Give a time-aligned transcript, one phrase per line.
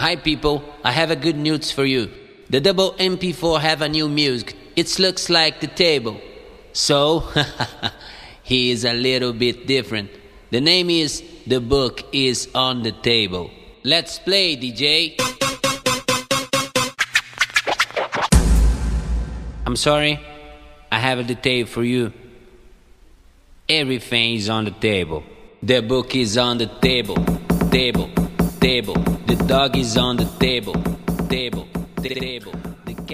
[0.00, 2.10] Hi people, I have a good news for you.
[2.48, 4.56] The double MP4 have a new music.
[4.74, 6.18] It looks like the table.
[6.72, 7.24] So,
[8.42, 10.08] he is a little bit different.
[10.50, 13.50] The name is The Book is on the Table.
[13.84, 15.20] Let's play, DJ.
[19.66, 20.18] I'm sorry,
[20.90, 22.10] I have a detail for you.
[23.68, 25.24] Everything is on the table.
[25.62, 27.22] The book is on the table.
[27.70, 28.08] Table,
[28.60, 28.94] table.
[29.26, 30.74] The dog is on the table.
[31.28, 32.52] Table, table.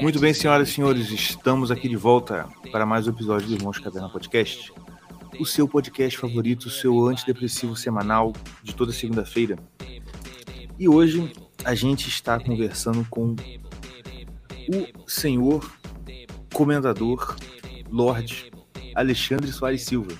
[0.02, 3.78] Muito bem, senhoras e senhores, estamos aqui de volta para mais um episódio do Irmãos
[3.78, 4.72] Caverna Podcast.
[5.38, 8.32] O seu podcast favorito, o seu antidepressivo semanal
[8.62, 9.56] de toda segunda-feira.
[10.76, 11.32] E hoje
[11.64, 13.36] a gente está conversando com
[14.68, 15.70] o senhor
[16.52, 17.36] comendador,
[17.88, 18.50] Lorde
[18.96, 20.12] Alexandre Soares Silva.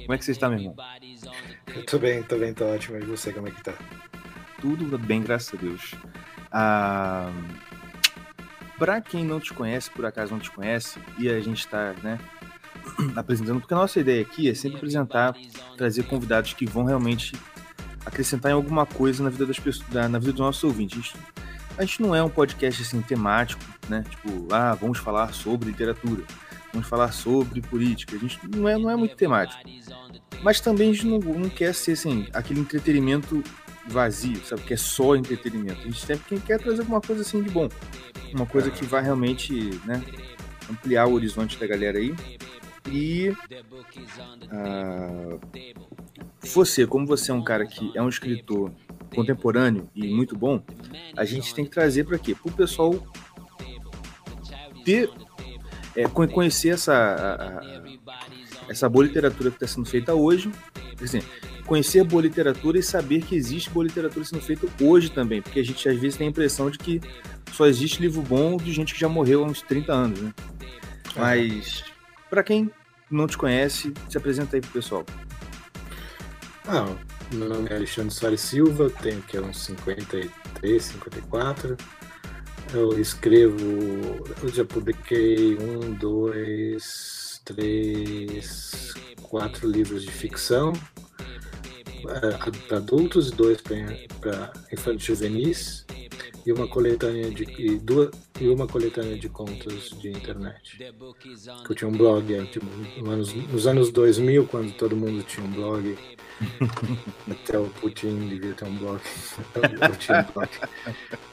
[0.00, 0.76] Como é que você está, meu irmão?
[1.66, 2.96] Eu tô bem, tô bem, tô ótimo.
[2.96, 3.74] E você, como é que tá?
[4.60, 5.94] Tudo bem, graças a Deus.
[6.52, 7.32] Ah,
[8.78, 12.18] para quem não te conhece, por acaso não te conhece, e a gente está né,
[13.16, 15.34] apresentando, porque a nossa ideia aqui é sempre apresentar,
[15.76, 17.34] trazer convidados que vão realmente
[18.04, 20.98] acrescentar em alguma coisa na vida das pessoas, na vida dos nossos ouvintes.
[20.98, 21.16] A gente,
[21.78, 24.04] a gente não é um podcast assim temático, né?
[24.08, 26.24] Tipo, ah, vamos falar sobre literatura,
[26.72, 28.16] vamos falar sobre política.
[28.16, 29.60] A gente não é, não é muito temático.
[30.42, 33.44] Mas também a gente não, não quer ser assim, aquele entretenimento
[33.90, 34.62] vazio, sabe?
[34.62, 35.80] Que é só entretenimento.
[35.80, 37.68] A gente sempre quer trazer alguma coisa assim de bom.
[38.32, 39.52] Uma coisa que vai realmente,
[39.84, 40.02] né?
[40.70, 42.14] Ampliar o horizonte da galera aí.
[42.90, 43.34] E
[44.50, 45.36] ah,
[46.42, 48.72] você, como você é um cara que é um escritor
[49.14, 50.62] contemporâneo e muito bom,
[51.16, 52.34] a gente tem que trazer para quê?
[52.34, 52.94] Para o pessoal
[54.84, 55.10] ter,
[55.96, 57.89] é, con- conhecer essa, a- a-
[58.70, 60.50] essa boa literatura que está sendo feita hoje,
[60.96, 61.24] dizer,
[61.66, 65.64] conhecer boa literatura e saber que existe boa literatura sendo feita hoje também, porque a
[65.64, 67.00] gente às vezes tem a impressão de que
[67.52, 70.32] só existe livro bom de gente que já morreu há uns 30 anos, né?
[71.16, 71.82] Mas,
[72.30, 72.70] para quem
[73.10, 75.04] não te conhece, se apresenta aí pro pessoal.
[76.68, 76.86] Ah,
[77.32, 81.76] meu nome é Alexandre Soares Silva, tenho que é uns 53, 54.
[82.72, 83.56] Eu escrevo,
[84.40, 90.72] eu já publiquei um, dois, três, quatro livros de ficção
[92.02, 95.84] para adultos e dois para infantes juvenis
[96.50, 100.78] e uma coletânea de e duas e uma coletânea de contos de internet.
[101.68, 102.66] Eu tinha um blog é, tipo,
[103.00, 105.96] nos, anos, nos anos 2000, quando todo mundo tinha um blog.
[107.30, 109.00] Até o Putin devia ter um blog.
[109.88, 110.48] Eu tinha um blog.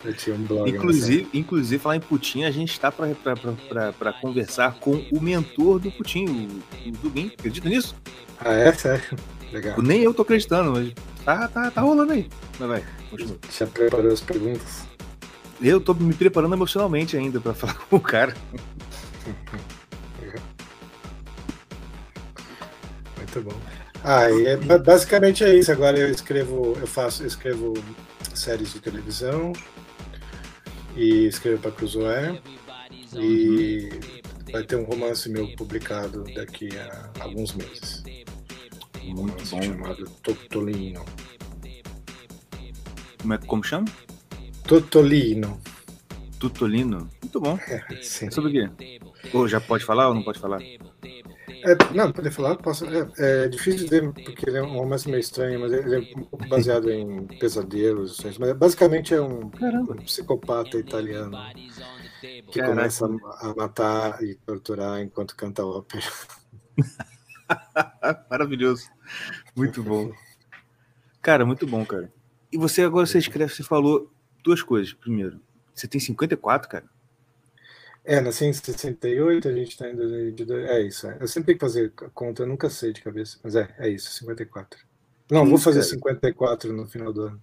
[0.06, 0.69] Eu tinha um blog.
[0.69, 6.25] Inclusive, inclusive, falar em Putin, a gente está para conversar com o mentor do Putin,
[6.25, 7.31] o, o Dugin.
[7.39, 7.95] Acredita nisso?
[8.39, 8.72] Ah, é?
[8.73, 9.17] Sério?
[9.51, 9.81] Legal.
[9.81, 12.29] Nem eu tô acreditando, mas tá, tá, tá rolando aí.
[12.59, 13.38] Mas vai, continua.
[13.50, 14.87] Já preparou as perguntas?
[15.62, 18.34] Eu tô me preparando emocionalmente ainda para falar com o cara.
[23.18, 23.59] Muito bom.
[24.03, 25.72] Ah, e é, ba- basicamente é isso.
[25.72, 27.73] Agora eu escrevo, eu faço, eu escrevo
[28.34, 29.53] séries de televisão
[30.95, 32.39] e escrevo para Cruzoé
[33.16, 33.89] e
[34.51, 38.03] vai ter um romance meu publicado daqui a alguns meses.
[39.03, 39.62] Um Muito romance bom.
[39.63, 41.06] chamado Totolino.
[43.22, 43.85] Como, é, como chama?
[44.67, 45.61] Totolino.
[46.38, 47.09] Tutolino.
[47.22, 47.57] Muito bom.
[48.01, 48.28] Sim.
[48.28, 49.00] É sobre o quê?
[49.33, 50.61] Ou já pode falar ou não pode falar?
[50.61, 52.85] É, não, poder falar, posso.
[52.85, 56.23] É, é difícil dizer, porque ele é um romance meio estranho, mas ele é um
[56.25, 61.38] pouco baseado em pesadelos, sonhos, mas basicamente é um, um psicopata italiano
[62.51, 62.75] que Caraca.
[62.75, 66.06] começa a, a matar e torturar enquanto canta ópera.
[68.29, 68.89] Maravilhoso.
[69.56, 70.11] Muito bom.
[71.22, 72.11] Cara, muito bom, cara.
[72.51, 74.11] E você agora você escreve, você falou
[74.47, 74.94] duas coisas.
[74.94, 75.40] Primeiro,
[75.74, 76.85] você tem 54, cara?
[78.03, 80.69] É, nasci em 68, a gente está em 2022.
[80.69, 81.18] É isso, é.
[81.19, 84.09] eu sempre tenho que fazer conta, eu nunca sei de cabeça, mas é, é isso,
[84.12, 84.80] 54.
[85.30, 85.90] Não, Que vou isso, fazer cara?
[85.90, 87.42] 54 no final do ano.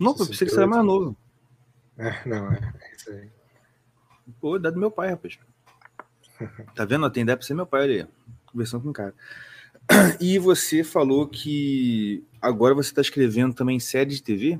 [0.00, 1.14] Não, eu pensei que você era mais novo.
[1.98, 3.28] É, não, é, é isso aí.
[4.40, 5.38] Pô, idade do meu pai, rapaz.
[6.74, 7.08] Tá vendo?
[7.10, 8.08] Tem ideia pra ser meu pai ali,
[8.46, 9.14] conversando com o cara.
[10.18, 14.58] E você falou que agora você tá escrevendo também série de TV?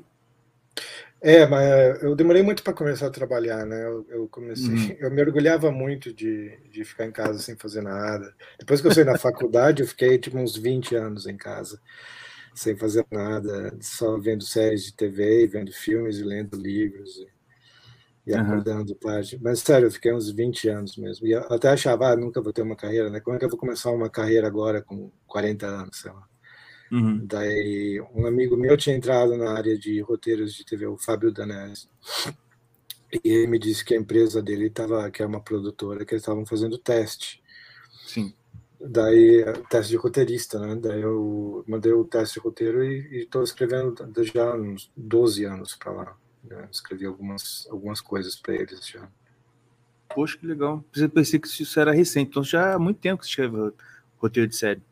[1.27, 3.83] É, mas eu demorei muito para começar a trabalhar, né?
[3.87, 4.95] Eu, eu comecei, Uhum.
[5.01, 8.35] eu me orgulhava muito de, de ficar em casa sem fazer nada.
[8.59, 11.81] Depois que eu saí da faculdade, eu fiquei tipo uns 20 anos em casa,
[12.55, 17.29] sem fazer nada, só vendo séries de TV, vendo filmes e lendo livros e,
[18.33, 19.39] e acordando tarde.
[19.43, 21.27] Mas sério, eu fiquei uns 20 anos mesmo.
[21.27, 23.21] E eu até achava, ah, nunca vou ter uma carreira, né?
[23.21, 26.29] Como é que eu vou começar uma carreira agora com 40 anos, sei lá?
[26.91, 27.25] Uhum.
[27.27, 31.89] Daí um amigo meu tinha entrado na área de roteiros de TV, o Fábio Danese.
[33.13, 36.23] E ele me disse que a empresa dele estava, que é uma produtora, que eles
[36.23, 37.43] estavam fazendo teste.
[38.07, 38.35] Sim.
[38.81, 40.77] Daí, teste de roteirista, né?
[40.77, 45.93] Daí eu mandei o teste de roteiro e estou escrevendo já uns 12 anos para
[45.93, 46.17] lá.
[46.43, 46.69] Né?
[46.71, 49.09] Escrevi algumas, algumas coisas para eles já.
[50.15, 50.85] Poxa, que legal.
[50.97, 53.73] Eu pensei que isso era recente, então já há muito tempo que você escreve
[54.17, 54.83] roteiro de série.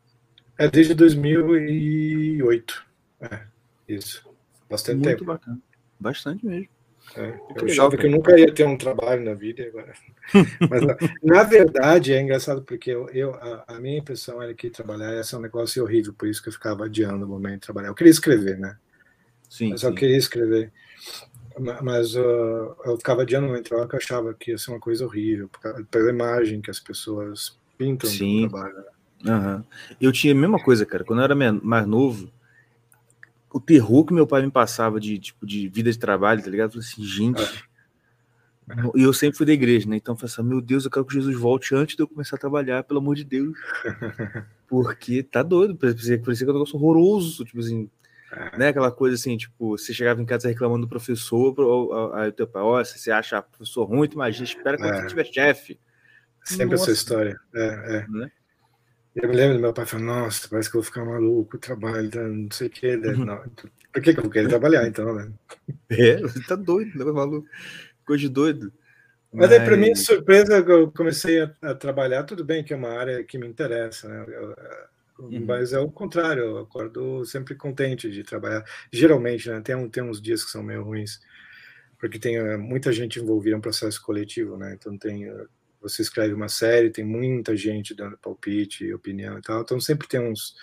[0.57, 2.85] É desde 2008.
[3.21, 3.41] É,
[3.87, 4.27] isso.
[4.69, 5.25] Bastante muito tempo.
[5.25, 5.59] Muito bacana.
[5.99, 6.69] Bastante mesmo.
[7.15, 9.93] É, eu achava que eu nunca ia ter um trabalho na vida agora.
[10.69, 10.81] Mas
[11.21, 15.23] na, verdade é engraçado porque eu, eu a, a, minha impressão era que trabalhar ia
[15.23, 17.89] ser um negócio horrível, por isso que eu ficava adiando o momento de trabalhar.
[17.89, 18.77] Eu queria escrever, né?
[19.49, 19.71] Sim.
[19.71, 19.87] Mas sim.
[19.87, 20.71] eu queria escrever.
[21.83, 24.71] Mas uh, eu ficava adiando o momento de trabalho porque eu achava que ia ser
[24.71, 25.49] uma coisa horrível,
[25.91, 28.43] pela imagem que as pessoas pintam sim.
[28.43, 28.92] do trabalho.
[29.25, 29.63] Uhum.
[29.99, 31.03] Eu tinha a mesma coisa, cara.
[31.03, 32.29] Quando eu era mais novo,
[33.51, 36.69] o terror que meu pai me passava de tipo de vida de trabalho, tá ligado?
[36.69, 37.41] Eu falei assim, gente.
[37.41, 37.73] É.
[38.95, 39.97] E eu sempre fui da igreja, né?
[39.97, 42.35] Então eu falei assim, meu Deus, eu quero que Jesus volte antes de eu começar
[42.35, 43.57] a trabalhar, pelo amor de Deus.
[44.67, 47.89] Porque tá doido, parecia, parecia que é um negócio horroroso, tipo assim,
[48.31, 48.57] é.
[48.57, 48.67] né?
[48.69, 51.53] Aquela coisa assim, tipo, você chegava em casa reclamando do professor,
[52.15, 55.01] aí o teu pai, ó, você acha professor ruim, tu imagina, espera quando é.
[55.01, 55.79] você tiver chefe.
[56.43, 56.83] Sempre Nossa.
[56.83, 57.39] essa história.
[57.53, 58.07] É, é.
[58.09, 58.31] Né?
[59.15, 62.09] Eu me lembro do meu pai falando, nossa, parece que eu vou ficar maluco, trabalho,
[62.09, 62.97] tá, não sei o que.
[62.97, 63.09] Né?
[63.09, 63.49] Uhum.
[63.91, 65.31] Por que, que eu vou querer trabalhar, então, né?
[65.91, 67.47] É, tá doido, né, maluco?
[68.03, 68.73] Coisa de doido.
[69.31, 72.75] Mas, Mas aí, para mim, surpresa, eu comecei a, a, trabalhar, tudo bem que é
[72.75, 74.25] uma área que me interessa, né?
[74.27, 74.55] Eu,
[75.19, 75.45] uhum.
[75.45, 78.63] Mas é o contrário, eu acordo sempre contente de trabalhar.
[78.91, 79.61] Geralmente, né?
[79.61, 81.19] Tem, um, tem uns dias que são meio ruins,
[81.99, 84.73] porque tem eh, muita gente envolvida em um processo coletivo, né?
[84.73, 85.45] Então tem eh,
[85.83, 90.19] você escreve uma série, tem muita gente dando palpite, opinião e tal, então sempre tem
[90.19, 90.55] uns,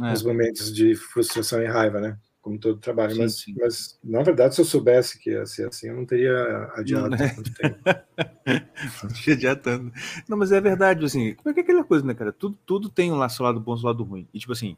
[0.00, 0.12] é.
[0.12, 2.16] uns momentos de frustração e raiva, né?
[2.40, 3.14] Como todo trabalho.
[3.14, 3.54] Sim, mas, sim.
[3.58, 7.16] mas, na verdade, se eu soubesse que ia ser assim, eu não teria adiado não,
[7.16, 7.28] né?
[7.28, 7.78] tanto tempo.
[9.32, 9.92] adiantando.
[10.28, 12.32] Não, mas é verdade, assim, como é que é aquela coisa, né, cara?
[12.32, 14.28] Tudo, tudo tem um seu lado bom e um lado ruim.
[14.32, 14.76] E, tipo assim,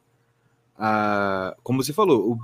[0.78, 2.38] a, como você falou, o,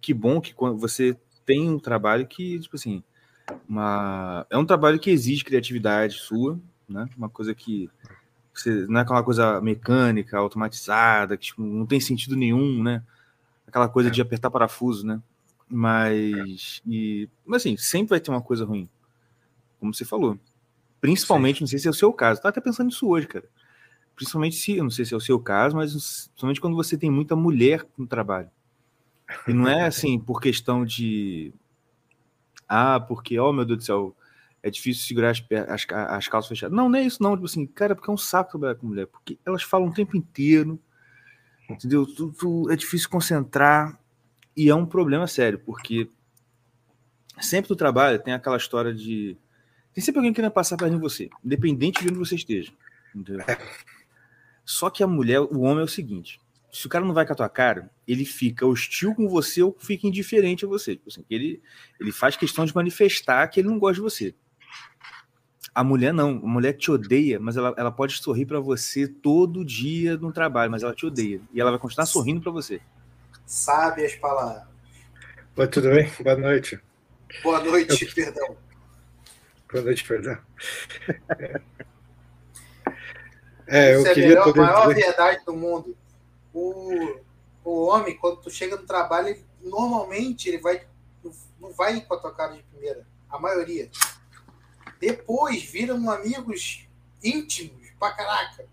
[0.00, 1.16] que bom que quando você
[1.46, 3.02] tem um trabalho que, tipo assim,
[3.68, 6.58] uma é um trabalho que exige criatividade sua,
[6.88, 7.08] né?
[7.16, 7.88] Uma coisa que
[8.52, 13.02] você, não é aquela coisa mecânica, automatizada, que tipo, não tem sentido nenhum, né?
[13.66, 14.12] Aquela coisa é.
[14.12, 15.20] de apertar parafuso, né?
[15.68, 18.88] Mas, e, mas assim, sempre vai ter uma coisa ruim,
[19.78, 20.38] como você falou.
[21.00, 21.62] Principalmente, Sim.
[21.62, 22.42] não sei se é o seu caso.
[22.42, 23.48] Tá até pensando nisso hoje, cara.
[24.16, 27.36] Principalmente se, não sei se é o seu caso, mas principalmente quando você tem muita
[27.36, 28.50] mulher no trabalho.
[29.46, 31.54] E não é assim por questão de
[32.72, 34.16] ah, porque, oh meu Deus do céu,
[34.62, 36.76] é difícil segurar as, as, as calças fechadas.
[36.76, 37.34] Não, não é isso, não.
[37.34, 40.16] Tipo assim, cara, porque é um saco trabalhar com mulher, porque elas falam o tempo
[40.16, 40.80] inteiro,
[41.68, 42.06] entendeu?
[42.06, 43.98] Tu, tu, é difícil concentrar
[44.56, 46.08] e é um problema sério, porque
[47.40, 49.36] sempre tu trabalha, tem aquela história de.
[49.92, 52.72] Tem sempre alguém querendo passar perto de você, independente de onde você esteja.
[53.12, 53.44] Entendeu?
[53.48, 53.58] É.
[54.64, 56.40] Só que a mulher, o homem é o seguinte:
[56.72, 59.76] se o cara não vai com a tua cara, ele fica hostil com você ou
[59.78, 60.96] fica indiferente a você.
[60.96, 61.62] Tipo assim, ele,
[61.98, 64.34] ele faz questão de manifestar que ele não gosta de você.
[65.74, 69.64] A mulher não, a mulher te odeia, mas ela, ela pode sorrir para você todo
[69.64, 71.40] dia no trabalho, mas ela te odeia.
[71.52, 72.80] E ela vai continuar sorrindo para você.
[73.46, 74.64] Sabe as palavras.
[75.56, 76.10] Oi, tudo bem?
[76.22, 76.80] Boa noite.
[77.42, 78.14] Boa noite, Eu...
[78.14, 78.56] perdão.
[79.72, 80.38] Boa noite, perdão.
[83.72, 85.06] É, eu Isso queria é a poder maior dizer...
[85.06, 85.96] verdade do mundo
[86.52, 87.20] o,
[87.64, 90.86] o homem, quando tu chega no trabalho, ele, normalmente ele vai
[91.60, 93.06] não vai com a tua cara de primeira.
[93.28, 93.90] A maioria.
[94.98, 96.88] Depois viram amigos
[97.22, 98.66] íntimos pra caraca.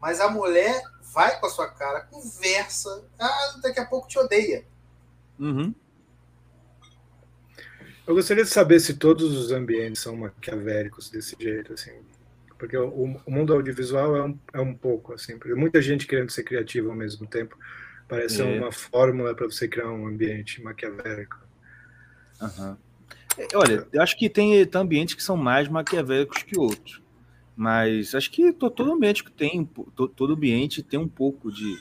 [0.00, 4.66] Mas a mulher vai com a sua cara, conversa, ah, daqui a pouco te odeia.
[5.38, 5.72] Uhum.
[8.06, 12.02] Eu gostaria de saber se todos os ambientes são maquiavélicos desse jeito, assim
[12.58, 16.44] porque o, o mundo audiovisual é um, é um pouco assim, muita gente querendo ser
[16.44, 17.58] criativa ao mesmo tempo,
[18.08, 18.44] parece é.
[18.44, 21.38] uma fórmula para você criar um ambiente maquiavélico.
[22.40, 22.76] Uhum.
[23.54, 27.02] Olha, eu acho que tem, tem ambientes que são mais maquiavélicos que outros,
[27.56, 31.76] mas acho que todo ambiente que tem, todo ambiente tem um pouco de,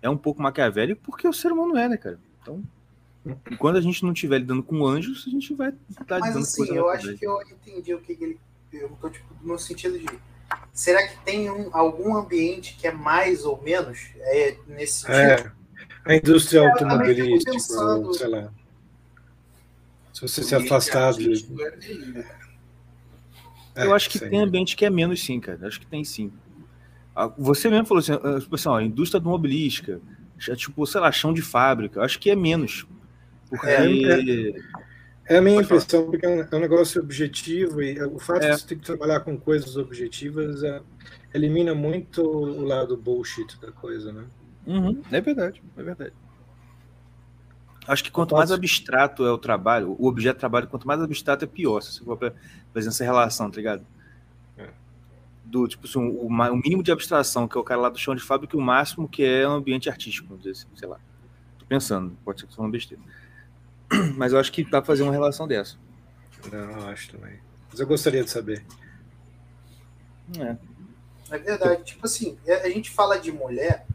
[0.00, 2.18] é um pouco maquiavélico porque o ser humano é, né, cara?
[2.40, 2.62] Então,
[3.58, 6.74] quando a gente não estiver lidando com anjos, a gente vai estar lidando Mas assim,
[6.74, 8.38] eu acho que eu entendi o que ele
[8.72, 10.06] perguntou tipo, no sentido de
[10.72, 15.52] será que tem um, algum ambiente que é mais ou menos é, nesse é, sentido?
[16.06, 18.14] É, a indústria é, automobilística, pensando...
[18.14, 18.52] sei lá.
[20.12, 21.46] Se você se afastar de.
[23.74, 24.28] É, eu acho que sim.
[24.28, 25.66] tem ambiente que é menos sim, cara.
[25.66, 26.32] Acho que tem sim.
[27.14, 30.00] Ah, você mesmo falou assim, ah, tipo assim ó, a indústria automobilística,
[30.56, 31.98] tipo, sei lá, chão de fábrica.
[31.98, 32.86] Eu acho que é menos.
[33.48, 33.66] Porque.
[33.66, 34.82] É,
[35.32, 36.10] é, é a minha Pode impressão, falar.
[36.10, 38.50] porque é um negócio objetivo e o fato é.
[38.50, 40.80] de você ter que trabalhar com coisas objetivas é,
[41.32, 44.24] elimina muito o lado bullshit da coisa, né?
[44.66, 46.12] Uhum, é verdade, é verdade.
[47.86, 51.44] Acho que quanto mais abstrato é o trabalho, o objeto de trabalho, quanto mais abstrato
[51.44, 52.34] é pior, se você for
[52.72, 53.84] fazer essa relação, tá ligado?
[54.56, 54.68] É.
[55.44, 58.14] Do, tipo assim, o, o, mínimo de abstração, que é o cara lá do chão
[58.14, 60.98] de fábrica, e o máximo que é um ambiente artístico, vamos dizer assim, sei lá.
[61.58, 63.02] Tô pensando, pode ser que eu falando besteira.
[64.16, 65.76] Mas eu acho que dá pra fazer uma relação dessa.
[66.50, 67.38] Não, acho também.
[67.70, 68.64] Mas eu gostaria de saber.
[70.38, 70.56] É.
[71.30, 71.84] É verdade.
[71.84, 73.86] Tipo assim, é, a gente fala de mulher,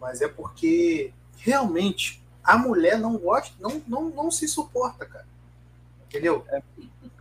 [0.00, 5.26] mas é porque realmente a mulher não gosta, não, não, não se suporta, cara.
[6.08, 6.44] Entendeu?
[6.48, 6.62] É.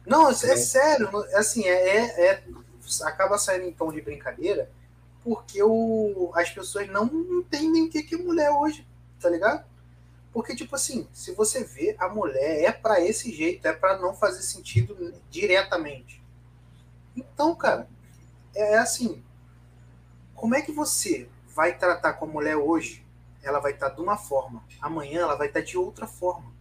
[0.06, 1.10] Não, é, é, sério.
[1.36, 2.44] Assim, é, é, é,
[3.04, 4.72] acaba saindo em tom de brincadeira,
[5.24, 8.88] porque o, as pessoas não entendem o que é mulher hoje,
[9.20, 9.66] tá ligado?
[10.32, 14.14] Porque, tipo assim, se você vê, a mulher é para esse jeito, é para não
[14.14, 16.22] fazer sentido diretamente.
[17.16, 17.88] Então, cara,
[18.56, 19.24] é assim.
[20.36, 23.08] Como é que você vai tratar com a mulher hoje
[23.48, 24.64] ela vai estar de uma forma.
[24.82, 26.52] Amanhã ela vai estar de outra forma.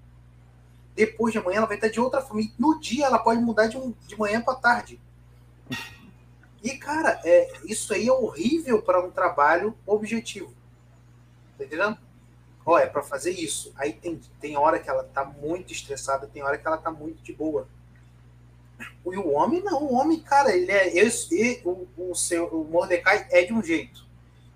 [0.94, 2.42] Depois de amanhã ela vai estar de outra forma.
[2.42, 5.00] E no dia ela pode mudar de, um, de manhã para tarde.
[6.62, 10.52] E, cara, é, isso aí é horrível para um trabalho objetivo.
[11.58, 11.98] Tá entendendo?
[12.66, 13.72] Ó, é para fazer isso.
[13.76, 17.22] Aí tem, tem hora que ela tá muito estressada, tem hora que ela tá muito
[17.22, 17.68] de boa.
[18.80, 20.92] E o homem não, o homem, cara, ele é.
[20.92, 21.08] Eu,
[21.64, 24.04] o, o, seu, o Mordecai é de um jeito.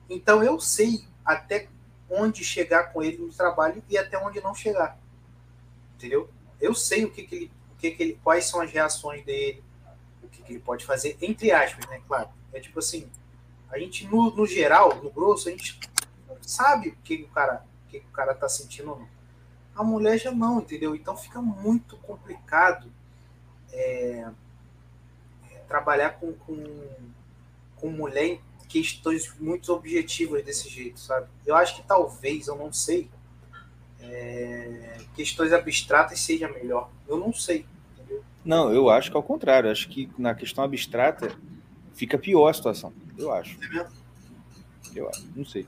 [0.09, 1.69] Então eu sei até
[2.11, 4.99] onde chegar com ele no trabalho e até onde não chegar.
[5.95, 6.29] Entendeu?
[6.61, 9.63] Eu sei o que, que ele, o que, que ele, quais são as reações dele,
[10.21, 12.03] o que, que ele pode fazer, entre aspas, né?
[12.09, 12.29] Claro.
[12.53, 13.09] É tipo assim,
[13.71, 15.79] a gente, no, no geral, no grosso, a gente
[16.43, 19.09] sabe o que, o cara que, que o cara tá sentindo ou não.
[19.75, 20.95] A mulher já não, entendeu?
[20.95, 22.91] Então fica muito complicado
[23.73, 24.29] é,
[25.51, 26.89] é, trabalhar com, com,
[27.77, 31.27] com mulher questões muito objetivas desse jeito, sabe?
[31.45, 33.11] Eu acho que talvez, eu não sei,
[34.01, 36.89] é, questões abstratas seja melhor.
[37.09, 37.67] Eu não sei.
[37.93, 38.23] Entendeu?
[38.45, 39.71] Não, eu acho que ao contrário.
[39.71, 41.37] Acho que na questão abstrata
[41.95, 42.93] fica pior a situação.
[43.19, 43.59] Eu acho.
[43.77, 43.87] É
[44.95, 45.29] eu acho.
[45.35, 45.67] Não sei.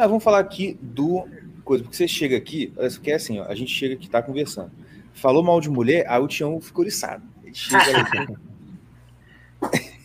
[0.00, 1.28] Ah, vamos falar aqui do
[1.62, 4.70] coisa, porque você chega aqui, que é assim, ó, a gente chega aqui, tá conversando.
[5.12, 7.22] Falou mal de mulher, aí o Tião ficou oriçado.
[7.44, 8.36] Ele chega ali,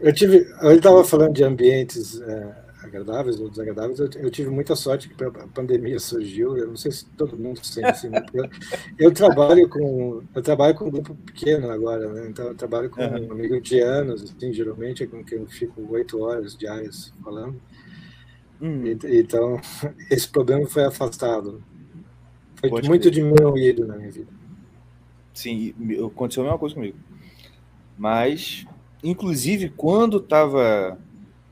[0.00, 4.00] Eu tive, eu estava falando de ambientes é, agradáveis ou desagradáveis.
[4.00, 6.56] Eu, eu, tive muita sorte que a pandemia surgiu.
[6.56, 8.10] Eu não sei se todo mundo sente assim.
[8.34, 8.50] Eu,
[8.98, 12.26] eu, trabalho com eu trabalho com um grupo pequeno agora, né?
[12.28, 13.28] Então eu trabalho com uhum.
[13.28, 17.58] um amigo de anos, assim, geralmente é com quem eu fico oito horas diárias falando.
[18.60, 18.84] Hum.
[18.84, 19.60] E, então
[20.10, 21.62] esse problema foi afastado.
[22.56, 24.32] Foi Pode muito diminuído na minha vida.
[25.32, 25.74] Sim,
[26.04, 26.98] aconteceu a mesma coisa comigo.
[27.96, 28.66] Mas
[29.02, 30.98] inclusive quando estava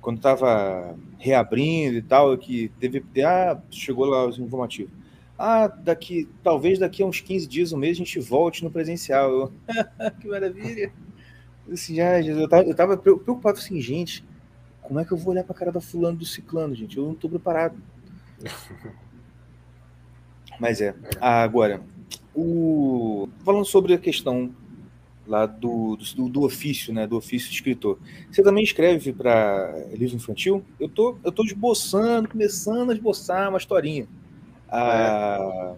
[0.01, 4.93] quando estava reabrindo e tal, que teve ah, chegou lá os informativos.
[5.39, 9.31] Ah, daqui, talvez daqui a uns 15 dias, um mês, a gente volte no presencial.
[9.31, 9.53] Eu,
[10.21, 10.93] que maravilha.
[11.71, 14.25] Assim, já, eu, tava, eu tava preocupado assim, gente,
[14.87, 16.97] como é que eu vou olhar para a cara da fulano do ciclano, gente?
[16.97, 17.77] Eu não estou preparado.
[20.61, 20.95] Mas é.
[21.21, 21.83] Agora,
[22.35, 23.29] o...
[23.45, 24.55] falando sobre a questão
[25.27, 27.99] lá do, do, do, ofício, né, do ofício de escritor.
[28.31, 30.65] Você também escreve para livro infantil?
[30.79, 34.07] Eu tô, eu tô esboçando, começando a esboçar uma historinha.
[34.69, 35.75] Ah,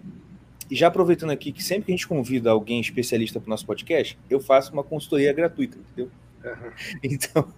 [0.70, 3.64] e já aproveitando aqui que sempre que a gente convida alguém especialista para o nosso
[3.64, 6.10] podcast, eu faço uma consultoria gratuita, entendeu?
[6.44, 6.70] Uhum.
[7.02, 7.48] Então,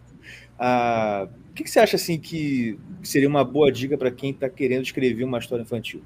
[0.62, 4.46] ah, o que, que, você acha assim que seria uma boa dica para quem está
[4.46, 6.02] querendo escrever uma história infantil?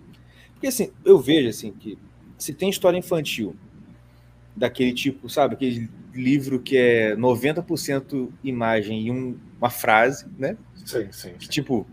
[0.52, 1.98] Porque assim, eu vejo assim que
[2.38, 3.56] se tem história infantil
[4.54, 5.54] daquele tipo, sabe?
[5.54, 10.56] Aquele livro que é 90% imagem e um, uma frase, né?
[10.76, 11.32] Sim, sim.
[11.40, 11.48] sim.
[11.48, 11.84] tipo,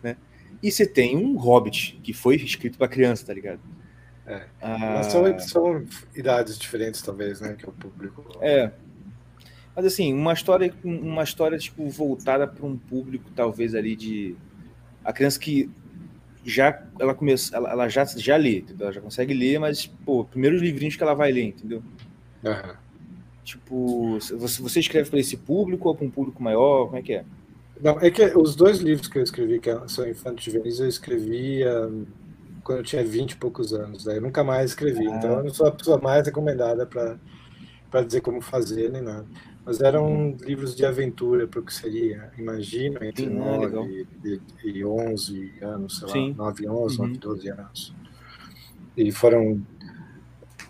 [0.00, 0.16] né?
[0.62, 3.60] E você tem um Hobbit que foi escrito para criança, tá ligado?
[4.24, 4.44] É.
[4.62, 5.84] Ah, Mas são, são
[6.14, 7.54] idades diferentes, talvez, né?
[7.58, 8.38] Que é o público.
[8.40, 8.70] É.
[9.76, 14.34] Mas assim, uma história, uma história tipo voltada para um público talvez ali de
[15.04, 15.70] a criança que
[16.42, 18.86] já ela começa, ela, ela já já lê, entendeu?
[18.86, 21.82] ela já consegue ler, mas pô, primeiros livrinhos que ela vai ler, entendeu?
[22.42, 22.74] Uhum.
[23.44, 26.86] Tipo, você, você escreve para esse público ou para um público maior?
[26.86, 27.24] Como é que é?
[27.80, 31.90] Não, é que os dois livros que eu escrevi, que são infantos juvenis, eu escrevia
[32.64, 34.04] quando eu tinha 20 e poucos anos.
[34.04, 35.06] Daí eu nunca mais escrevi.
[35.06, 35.16] Ah.
[35.16, 39.26] Então eu não sou a pessoa mais recomendada para dizer como fazer nem nada.
[39.66, 44.84] Mas eram livros de aventura para o que seria, imagina, entre Sim, 9 e, e
[44.84, 46.34] 11 anos, sei Sim.
[46.38, 47.06] lá, 9, 11, uhum.
[47.08, 47.94] 9, 12 anos.
[48.96, 49.60] E foram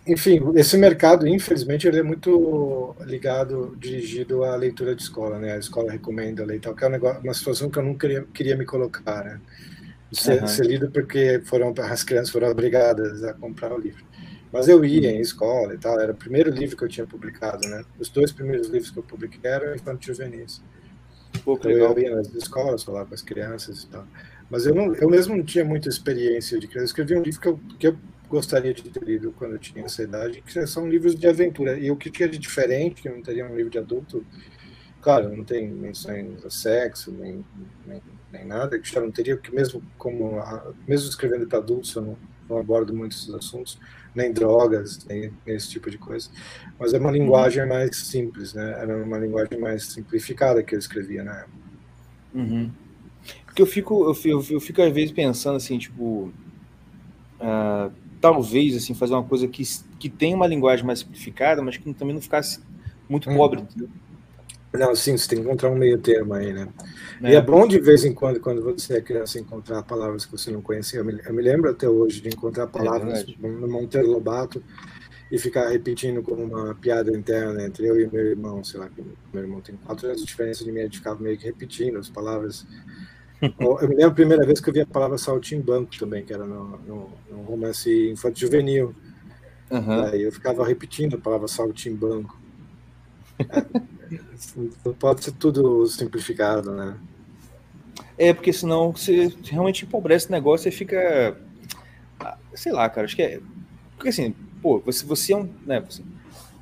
[0.06, 5.54] enfim, esse mercado, infelizmente, ele é muito ligado, dirigido à leitura de escola, né?
[5.54, 8.24] A escola recomenda ler tal, que é um negócio, uma situação que eu não queria,
[8.32, 9.40] queria me colocar, né?
[10.12, 10.46] Ser, uhum.
[10.46, 14.05] ser lido porque foram as crianças foram obrigadas a comprar o livro.
[14.52, 17.68] Mas eu ia em escola e tal, era o primeiro livro que eu tinha publicado,
[17.68, 17.84] né?
[17.98, 20.62] Os dois primeiros livros que eu publiquei eram infantil juvenis.
[21.44, 24.06] Pô, então, eu ia nas escolas, falar com as crianças e tal.
[24.50, 26.84] Mas eu, não, eu mesmo não tinha muita experiência de criança.
[26.84, 27.96] Eu escrevi um livro que eu, que eu
[28.28, 31.78] gostaria de ter lido quando eu tinha essa idade, que são livros de aventura.
[31.78, 34.24] E o que tinha de diferente, que não teria um livro de adulto,
[35.00, 37.44] claro, não tem menções a sexo, nem,
[37.86, 40.42] nem, nem nada, que já não teria, que mesmo como
[40.86, 43.78] mesmo escrevendo para adultos, eu não, não abordo muitos assuntos,
[44.16, 46.30] nem drogas, nem, esse tipo de coisa.
[46.78, 47.68] Mas é uma linguagem uhum.
[47.68, 48.76] mais simples, né?
[48.80, 51.66] Era uma linguagem mais simplificada que eu escrevia na época.
[52.34, 52.70] Uhum.
[53.44, 56.32] Porque eu fico, eu fico, eu fico às vezes pensando assim, tipo,
[57.40, 59.62] uh, talvez assim fazer uma coisa que,
[59.98, 62.60] que tenha uma linguagem mais simplificada, mas que também não ficasse
[63.08, 63.36] muito hum.
[63.36, 63.64] pobre.
[64.78, 66.68] Não, sim, você tem que encontrar um meio termo aí, né?
[67.22, 67.32] É.
[67.32, 70.50] E é bom de vez em quando, quando você é criança, encontrar palavras que você
[70.50, 71.00] não conhecia.
[71.00, 74.62] Eu me, eu me lembro até hoje de encontrar é palavras é no Monteiro Lobato
[75.30, 78.88] e ficar repetindo como uma piada interna entre eu e meu irmão, sei lá,
[79.32, 82.08] meu irmão tem quatro anos de diferença de mim, gente ficava meio que repetindo as
[82.08, 82.64] palavras
[83.42, 86.46] eu me lembro a primeira vez que eu vi a palavra saltimbanco também, que era
[86.46, 88.94] no, no, no romance infantil juvenil.
[89.70, 90.04] Uhum.
[90.04, 92.40] Aí eu ficava repetindo a palavra saltimbanco.
[94.10, 94.18] É,
[94.84, 96.96] não pode ser tudo simplificado, né?
[98.18, 101.36] É, porque senão você realmente empobrece o negócio e fica.
[102.18, 103.40] Ah, sei lá, cara, acho que é.
[103.96, 105.48] Porque assim, pô, você, você é um.
[105.66, 106.02] Né, você,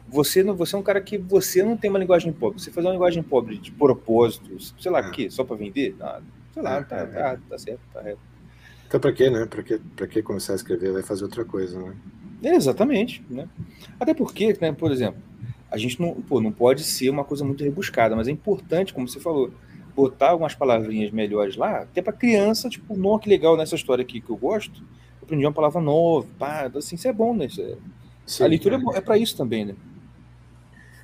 [0.08, 2.60] você, não, você é um cara que você não tem uma linguagem pobre.
[2.60, 5.10] Você fazer uma linguagem pobre de propósitos, sei lá, é.
[5.10, 5.96] que só para vender?
[5.98, 6.22] Nada.
[6.52, 8.20] Sei lá, tá, é, tá, tá certo, tá reto.
[8.86, 9.44] Então, para quê, né?
[9.46, 10.92] Para que, pra que começar a escrever?
[10.92, 11.96] Vai fazer outra coisa, né?
[12.44, 13.48] É, exatamente, né?
[13.98, 15.20] Até porque, né, por exemplo,
[15.74, 19.08] a gente não, pô, não pode ser uma coisa muito rebuscada, mas é importante, como
[19.08, 19.50] você falou,
[19.94, 24.20] botar algumas palavrinhas melhores lá, até para criança, tipo, não, que legal nessa história aqui
[24.20, 27.46] que eu gosto, eu aprendi uma palavra nova, pá, assim, isso é bom, né?
[27.46, 27.76] É...
[28.24, 29.74] Sim, a leitura é, é para isso também, né?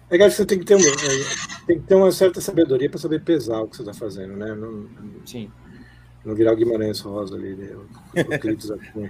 [0.09, 2.99] É que você tem que ter, um, é, tem que ter uma certa sabedoria para
[2.99, 4.55] saber pesar o que você está fazendo, né?
[4.55, 4.87] Não,
[5.25, 5.51] Sim.
[6.25, 7.71] Não virar o Guimarães Rosa ali, né?
[7.75, 9.09] o,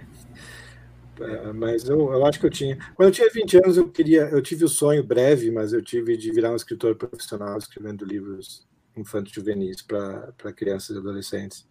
[1.21, 2.77] é, mas eu, eu acho que eu tinha.
[2.95, 4.23] Quando eu tinha 20 anos, eu queria.
[4.31, 8.67] Eu tive o sonho breve, mas eu tive de virar um escritor profissional escrevendo livros
[8.97, 11.67] infantis juvenis para crianças e adolescentes.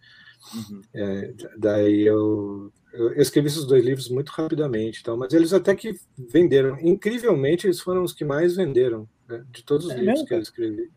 [0.55, 0.81] Uhum.
[0.93, 5.99] É, daí eu, eu, escrevi esses dois livros muito rapidamente, então, mas eles até que
[6.17, 6.77] venderam.
[6.81, 10.27] Incrivelmente, eles foram os que mais venderam né, de todos os é livros mesmo?
[10.27, 10.91] que eu escrevi.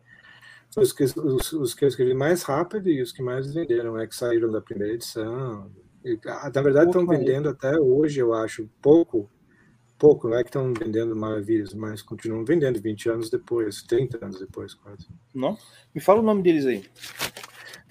[0.75, 4.07] Os que, os, os que eu escrevi mais rápido e os que mais venderam, é
[4.07, 5.69] que saíram da primeira edição.
[6.25, 9.29] Ah, na verdade, estão vendendo até hoje, eu acho, pouco.
[9.97, 14.39] Pouco, não é que estão vendendo maravilhas, mas continuam vendendo 20 anos depois, 30 anos
[14.39, 15.07] depois, quase.
[15.33, 15.57] Não?
[15.95, 16.83] Me fala o nome deles aí.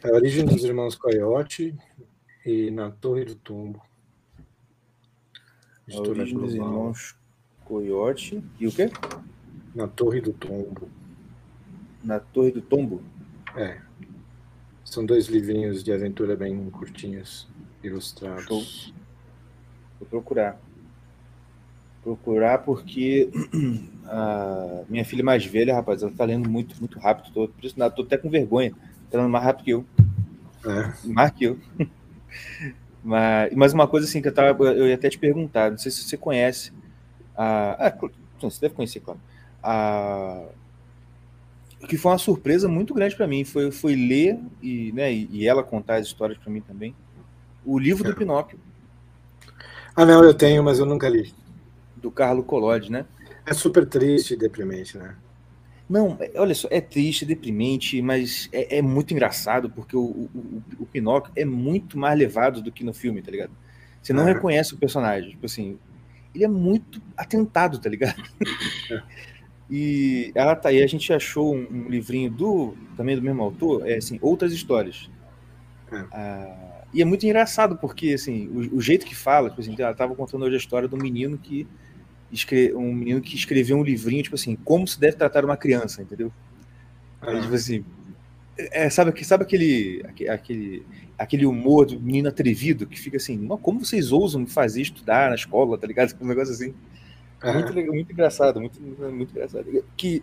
[0.04, 1.74] É a origem dos irmãos Coyote
[2.44, 3.80] e na Torre do Tombo.
[5.90, 7.16] A origem dos irmãos
[7.64, 8.90] Coyote e o quê?
[9.74, 10.90] Na Torre do Tombo.
[12.04, 13.02] Na Torre do Tombo?
[13.56, 13.80] É.
[14.84, 17.48] São dois livrinhos de aventura bem curtinhos,
[17.82, 18.44] ilustrados.
[18.44, 18.94] Show.
[20.00, 20.60] Vou procurar.
[22.02, 23.30] Procurar porque
[24.06, 27.32] a minha filha mais velha, rapaz, ela tá lendo muito, muito rápido.
[27.32, 28.74] Tô, por isso, tô até com vergonha
[29.10, 29.86] Tá mais rápido que eu.
[30.64, 30.92] É.
[31.04, 31.58] Mais que eu.
[33.04, 35.92] mas, mas uma coisa assim que eu, tava, eu ia até te perguntar, não sei
[35.92, 36.72] se você conhece.
[37.36, 38.08] A, ah,
[38.40, 39.20] você deve conhecer, claro.
[39.62, 40.46] A,
[41.86, 43.44] que foi uma surpresa muito grande para mim.
[43.44, 46.94] Foi, foi ler e, né, e, ela contar as histórias para mim também.
[47.64, 48.14] O livro do é.
[48.14, 48.58] Pinóquio.
[49.94, 51.32] Ah, não, eu tenho, mas eu nunca li.
[51.96, 53.04] Do Carlo Collodi, né?
[53.44, 55.14] É super triste e deprimente, né?
[55.88, 60.86] Não, olha só, é triste, deprimente, mas é, é muito engraçado, porque o, o, o,
[60.86, 63.50] Pinóquio é muito mais levado do que no filme, tá ligado?
[64.00, 64.26] Você não ah.
[64.26, 65.78] reconhece o personagem, tipo assim,
[66.34, 68.22] ele é muito atentado, tá ligado?
[68.90, 69.02] É.
[69.70, 73.86] e ela tá aí, a gente achou um, um, livrinho do também do mesmo autor,
[73.86, 75.10] é assim, outras histórias.
[75.92, 76.04] É.
[76.10, 79.94] Ah, e é muito engraçado, porque assim, o, o, jeito que fala, tipo assim, ela
[79.94, 81.66] tava contando hoje a história do menino que
[82.74, 86.32] um menino que escreveu um livrinho, tipo assim, como se deve tratar uma criança, entendeu?
[87.20, 87.84] Aí, tipo assim,
[88.56, 90.86] é, sabe, sabe aquele, aquele,
[91.18, 95.34] aquele humor do menino atrevido que fica assim, como vocês ousam me fazer estudar na
[95.34, 96.14] escola, tá ligado?
[96.20, 96.74] Um negócio assim.
[97.44, 99.84] Muito, muito engraçado, muito, muito engraçado.
[99.96, 100.22] Que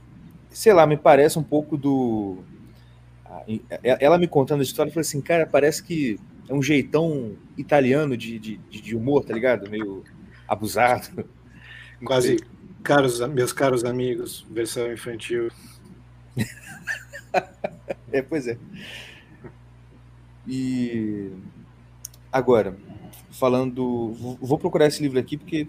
[0.51, 2.37] sei lá, me parece um pouco do.
[3.83, 8.17] Ela me contando a história, eu falei assim, cara, parece que é um jeitão italiano
[8.17, 9.69] de, de, de humor, tá ligado?
[9.69, 10.03] Meio
[10.47, 11.23] abusado.
[12.03, 12.37] Quase
[12.81, 15.51] caros, meus caros amigos, versão infantil.
[18.11, 18.57] é, pois é.
[20.47, 21.31] E
[22.31, 22.75] agora,
[23.29, 24.13] falando.
[24.41, 25.67] Vou procurar esse livro aqui porque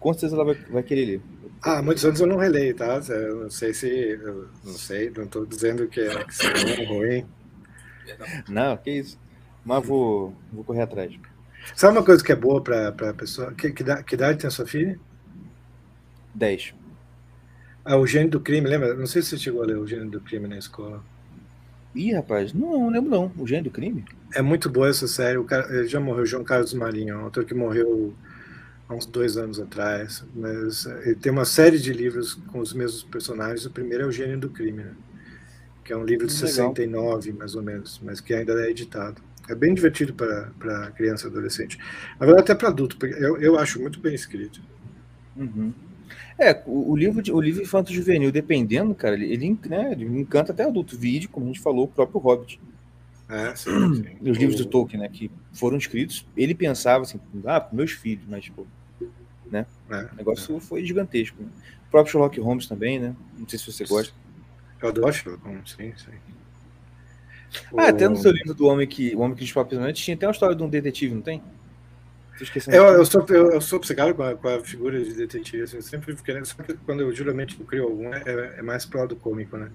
[0.00, 1.20] com certeza ela vai, vai querer ler.
[1.60, 3.00] Ah, muitos anos eu não releio, tá?
[3.08, 4.18] Eu não sei se.
[4.64, 7.26] não sei, não estou dizendo que é, que é ruim.
[8.48, 9.21] Não, que isso.
[9.64, 11.12] Mas vou, vou correr atrás.
[11.74, 13.52] Sabe uma coisa que é boa para a pessoa?
[13.52, 14.98] Que, que, que, idade tem a sua filha?
[16.34, 16.74] 10.
[17.84, 18.94] Ah, o Gênio do Crime, lembra?
[18.94, 21.02] Não sei se você chegou a ler o Gênio do Crime na escola.
[21.94, 23.32] Ih, rapaz, não, não lembro não.
[23.38, 24.04] O Gênio do Crime?
[24.34, 25.38] É muito boa essa série.
[25.38, 28.14] O cara, ele já morreu, João Carlos Marinho, um autor que morreu
[28.88, 30.24] há uns dois anos atrás.
[30.34, 33.66] Mas eh, ele tem uma série de livros com os mesmos personagens.
[33.66, 34.94] O primeiro é o Gênio do Crime, né?
[35.84, 36.48] que é um livro de Legal.
[36.48, 39.20] 69, mais ou menos, mas que ainda é editado.
[39.52, 41.78] É bem divertido para criança e adolescente.
[42.18, 44.60] Na verdade, até para adulto, porque eu, eu acho muito bem escrito.
[45.36, 45.72] Uhum.
[46.38, 50.06] É, o, o, livro de, o livro infanto juvenil, dependendo, cara, ele, ele, né, ele
[50.06, 50.96] encanta até adulto.
[50.96, 52.58] Vídeo, como a gente falou, o próprio Hobbit.
[53.28, 54.16] É, sim, sim.
[54.30, 58.24] Os livros do Tolkien, né, que foram escritos, ele pensava assim, ah, para meus filhos,
[58.26, 58.66] mas, tipo,
[59.50, 59.66] né?
[59.90, 60.60] É, o negócio é.
[60.60, 61.42] foi gigantesco.
[61.42, 61.48] Né?
[61.86, 63.14] O próprio Sherlock Holmes também, né?
[63.38, 64.14] Não sei se você gosta.
[64.80, 66.12] Eu adoro Sherlock Holmes, sim, sim.
[67.76, 70.32] Ah, até no seu livro do Homem que o Homem que Dispara tinha até uma
[70.32, 71.42] história de um detetive, não tem?
[72.68, 75.62] Eu, eu, sou, eu, eu sou obcecado com a, com a figura de detetive.
[75.62, 76.44] Assim, eu sempre fiquei.
[76.44, 79.70] Só que quando eu geralmente crio algum, é, é mais pro lado cômico, né?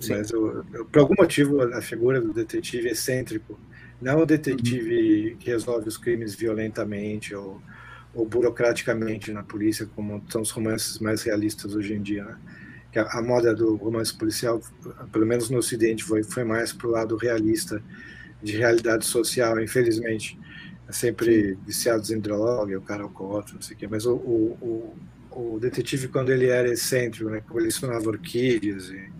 [0.00, 0.14] Sim.
[0.14, 3.58] Mas eu, eu, por algum motivo a figura do detetive é excêntrico.
[4.00, 5.36] Não o detetive uhum.
[5.36, 7.60] que resolve os crimes violentamente ou,
[8.14, 12.24] ou burocraticamente na polícia, como são os romances mais realistas hoje em dia.
[12.24, 12.36] Né?
[12.92, 14.60] Que a, a, moda do romance policial,
[15.10, 17.82] pelo menos no Ocidente, foi, foi mais para o lado realista,
[18.42, 20.38] de realidade social, infelizmente.
[20.86, 23.88] É sempre viciados em droga, o cara alcoólatra, não sei o quê.
[23.88, 24.94] Mas o, o,
[25.30, 29.10] o, o, detetive, quando ele era excêntrico, né, colecionava orquídeas e,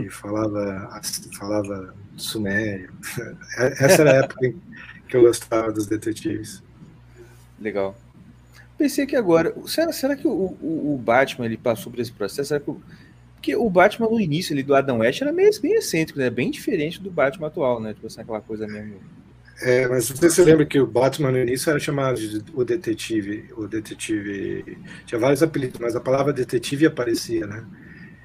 [0.00, 1.00] e falava,
[1.38, 2.90] falava sumério.
[3.58, 4.54] Essa era a época
[5.06, 6.62] que eu gostava dos detetives.
[7.60, 7.94] Legal
[8.80, 12.48] pensei que agora, será, será que o, o, o, Batman ele passou por esse processo?
[12.48, 12.80] Será que o,
[13.34, 16.30] porque o Batman no início ali do Adam West era meio, bem excêntrico, né?
[16.30, 17.92] Bem diferente do Batman atual, né?
[17.92, 18.96] Tipo assim, aquela coisa mesmo.
[19.62, 23.50] É, mas você se lembra que o Batman no início era chamado de o detetive,
[23.54, 27.66] o detetive tinha vários apelidos, mas a palavra detetive aparecia, né?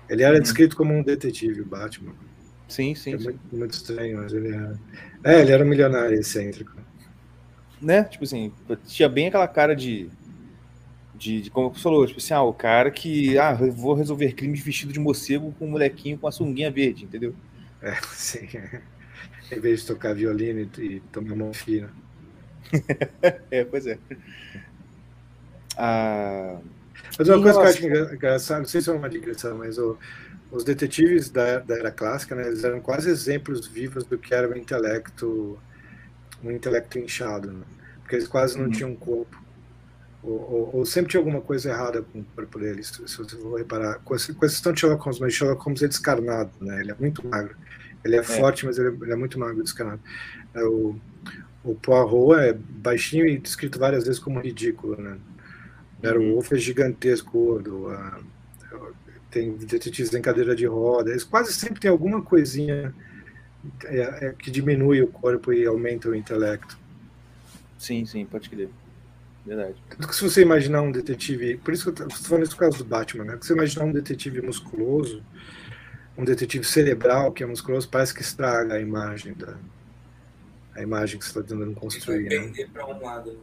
[0.09, 0.41] Ele era hum.
[0.41, 2.13] descrito como um detetive, o Batman.
[2.67, 3.15] Sim, sim.
[3.15, 3.23] É sim.
[3.25, 4.79] Muito, muito, estranho, mas ele era.
[5.23, 6.73] É, ele era um milionário excêntrico.
[7.81, 8.03] Né?
[8.05, 8.51] Tipo assim,
[8.85, 10.09] tinha bem aquela cara de
[11.17, 14.61] de, de, como você falou, tipo assim, ah, o cara que, ah, vou resolver crimes
[14.61, 17.33] vestido de morcego com um molequinho com a sunguinha verde, entendeu?
[17.81, 18.47] É, sim.
[19.51, 21.89] em vez de tocar violino e, e tomar morfina.
[23.51, 23.97] é, pois é.
[25.77, 26.59] Ah,
[27.17, 29.97] mas uma coisa que eu acho engraçada, não sei se é uma digressão, mas o,
[30.51, 34.49] os detetives da, da era clássica, né, eles eram quase exemplos vivos do que era
[34.49, 35.59] o intelecto,
[36.43, 37.65] um intelecto inchado, né?
[38.01, 38.71] porque eles quase não uhum.
[38.71, 39.44] tinham corpo.
[40.25, 43.57] Ou, ou, ou, sempre tinha alguma coisa errada com o corpo dele, se, você for
[43.57, 43.99] reparar.
[43.99, 46.81] Com, com exceção de Sherlock Holmes, mas Sherlock Holmes é descarnado, né?
[46.81, 47.55] Ele é muito magro.
[48.03, 48.23] Ele é, é.
[48.23, 50.01] forte, mas ele é, ele é, muito magro, descarnado.
[50.55, 50.95] É, o,
[51.63, 55.17] o Poirot é baixinho e descrito várias vezes como ridículo, né?
[56.01, 56.31] Era uhum.
[56.31, 58.23] O Wolf é gigantesco, do, uh,
[59.29, 61.11] tem detetives em cadeira de roda.
[61.11, 62.93] Eles quase sempre tem alguma coisinha
[63.83, 66.77] é, é, que diminui o corpo e aumenta o intelecto.
[67.77, 68.69] Sim, sim, pode crer.
[69.45, 69.75] Verdade.
[70.11, 71.57] Se você imaginar um detetive.
[71.57, 73.37] Por isso que eu estou falando isso por causa do Batman, né?
[73.39, 75.23] Se você imaginar um detetive musculoso,
[76.17, 79.55] um detetive cerebral que é musculoso, parece que estraga a imagem da.
[80.73, 82.25] A imagem que você está tentando construir.
[82.25, 82.71] Ele vai pender né?
[82.73, 83.39] para um lado.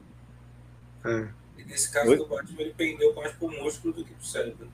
[1.05, 1.29] É.
[1.57, 2.17] E nesse caso Oi?
[2.17, 4.69] do Batman, ele pendeu mais para o músculo do que para o cérebro.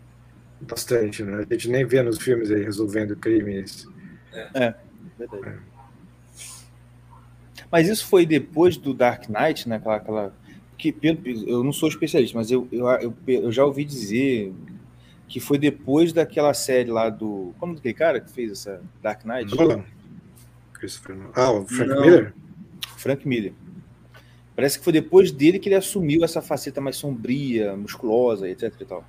[0.62, 1.46] Bastante, né?
[1.48, 3.86] A gente nem vê nos filmes aí resolvendo crimes.
[4.32, 4.74] É, é
[5.16, 5.48] verdade.
[5.48, 5.68] É.
[7.70, 9.76] Mas isso foi depois do Dark Knight, né?
[9.76, 10.34] Aquela, aquela
[10.78, 10.94] que
[11.46, 14.54] eu não sou especialista, mas eu, eu, eu, eu, já ouvi dizer
[15.26, 17.52] que foi depois daquela série lá do.
[17.58, 19.54] Como aquele cara que fez essa Dark Knight?
[19.54, 19.84] Nolan.
[21.34, 22.00] Ah, o Frank não.
[22.00, 22.34] Miller?
[22.96, 23.52] Frank Miller.
[24.54, 28.84] Parece que foi depois dele que ele assumiu essa faceta mais sombria, musculosa, etc e
[28.84, 29.04] tal.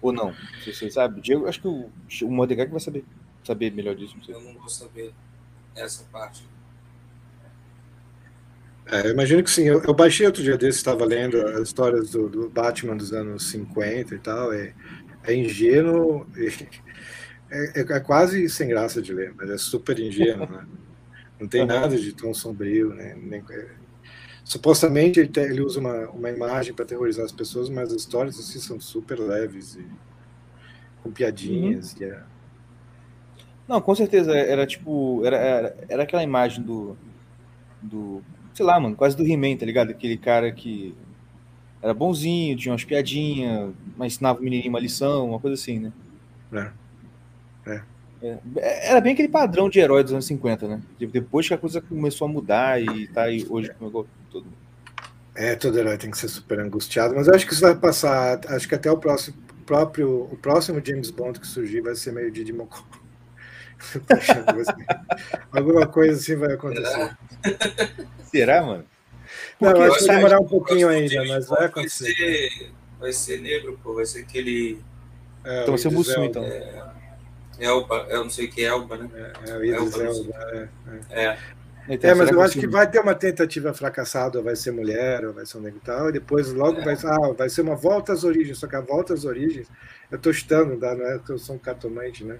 [0.00, 0.34] Ou não?
[0.62, 1.20] Se você sabe.
[1.20, 1.90] Diego, acho que o,
[2.22, 3.04] o Mordecai que vai saber,
[3.44, 4.16] saber melhor disso.
[4.16, 5.12] Não eu não vou saber
[5.76, 6.44] essa parte.
[8.86, 9.64] É, imagino que sim.
[9.64, 13.50] Eu, eu, baixei outro dia desse, estava lendo as histórias do, do, Batman dos anos
[13.50, 14.52] 50 e tal.
[14.52, 14.74] É,
[15.24, 16.26] é ingênuo,
[17.50, 20.66] é, é, quase sem graça de ler, mas é super ingênuo, né?
[21.40, 23.16] Não tem nada de tão sombrio, né?
[23.16, 23.68] Nem, é,
[24.44, 28.58] supostamente ele, ele, usa uma, uma imagem para terrorizar as pessoas, mas as histórias assim
[28.58, 29.86] são super leves e
[31.02, 31.94] com piadinhas.
[31.94, 32.02] Uhum.
[32.02, 32.22] E é...
[33.66, 36.96] Não, com certeza era tipo era, era, era aquela imagem do
[37.80, 38.22] do
[38.54, 39.90] sei lá, mano, quase do He-Man, tá ligado?
[39.90, 40.94] Aquele cara que
[41.82, 45.92] era bonzinho, tinha umas piadinhas, mas ensinava o menininho uma lição, uma coisa assim, né?
[47.66, 47.72] É.
[47.72, 47.82] É.
[48.22, 48.90] é.
[48.90, 50.80] Era bem aquele padrão de herói dos anos 50, né?
[50.98, 54.46] Depois que a coisa começou a mudar e tá aí hoje com todo
[55.34, 58.40] É, todo herói tem que ser super angustiado, mas eu acho que isso vai passar.
[58.48, 59.36] Acho que até o próximo,
[59.66, 62.82] próprio, o próximo James Bond que surgir vai ser meio de Mocó.
[65.52, 67.16] Alguma coisa assim vai acontecer.
[68.30, 68.84] Será, mano?
[69.60, 72.04] Não, acho que vai demorar um pouquinho ainda, mas vai acontecer.
[72.04, 74.80] Vai ser, vai ser negro, pô, vai ser aquele.
[75.44, 76.42] É, então vai ser Mussum, então.
[76.44, 76.84] É,
[77.58, 79.08] Elba, eu não sei o que é Elba, né?
[79.14, 80.68] É, é o Idris Elba, Elba
[81.10, 81.24] é.
[81.26, 81.38] é.
[81.86, 85.34] Então, é, mas eu acho que vai ter uma tentativa fracassada, vai ser mulher, ou
[85.34, 86.84] vai ser um negro e tal, e depois logo é.
[86.84, 89.68] vai, ah, vai ser uma volta às origens, só que a volta às origens,
[90.10, 92.38] eu estou chutando, não é que eu sou um cartomante, né?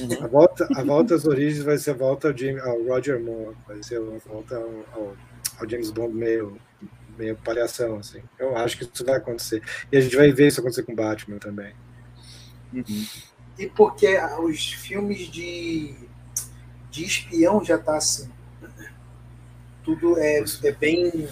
[0.00, 0.24] Uhum.
[0.24, 3.56] A, volta, a volta às origens vai ser a volta ao, Jim, ao Roger Moore,
[3.66, 5.16] vai ser a volta ao, ao,
[5.60, 6.58] ao, James Bond meio,
[7.16, 8.22] meio palhação, assim.
[8.38, 9.62] Eu acho que isso vai acontecer.
[9.92, 11.72] E a gente vai ver isso acontecer com Batman também.
[12.72, 13.06] Uhum.
[13.58, 15.94] E porque os filmes de,
[16.90, 18.28] de espião já tá assim.
[19.84, 21.28] Tudo é, é bem.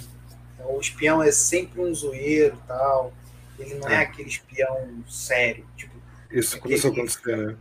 [0.65, 3.13] O espião é sempre um zoeiro tal.
[3.59, 5.67] Ele não é, é aquele espião sério.
[5.77, 5.95] Tipo,
[6.31, 7.57] isso começou a acontecer, né?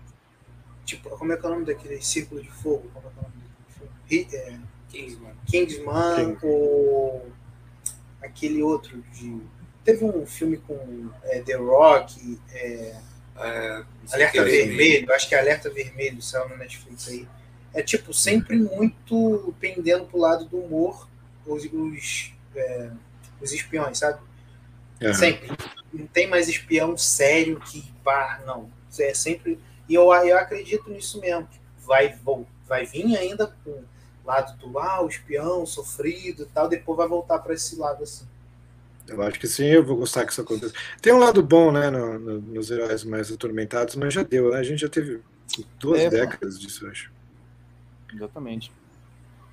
[0.86, 2.90] Tipo, como é que é o nome daquele Círculo de Fogo?
[2.94, 5.34] Como é que é o nome daquele É, Kingsman.
[5.46, 6.38] Kingsman, Kingsman.
[6.44, 7.32] ou
[8.22, 9.42] aquele outro de.
[9.84, 12.96] Teve um filme com é, The Rock, é,
[13.38, 17.28] é, Alerta Vermelho, acho que é Alerta Vermelho, saiu no Netflix aí.
[17.74, 21.08] É tipo, sempre muito pendendo pro lado do humor
[21.46, 22.92] os, os, é,
[23.42, 24.20] os espiões, sabe?
[25.02, 25.14] Uhum.
[25.14, 25.52] Sempre.
[25.92, 28.70] Não tem mais espião sério que pá, não.
[29.00, 29.58] É sempre
[29.92, 31.48] e eu, eu acredito nisso mesmo.
[31.86, 33.84] Vai, vou, vai vir ainda com o
[34.26, 38.26] lado do ah, o espião sofrido e tal, depois vai voltar para esse lado assim.
[39.06, 40.74] Eu acho que sim, eu vou gostar que isso aconteça.
[41.02, 44.60] Tem um lado bom, né, no, no, nos heróis mais atormentados, mas já deu, né?
[44.60, 45.20] A gente já teve
[45.78, 47.12] duas é, décadas disso, eu acho.
[48.14, 48.72] Exatamente.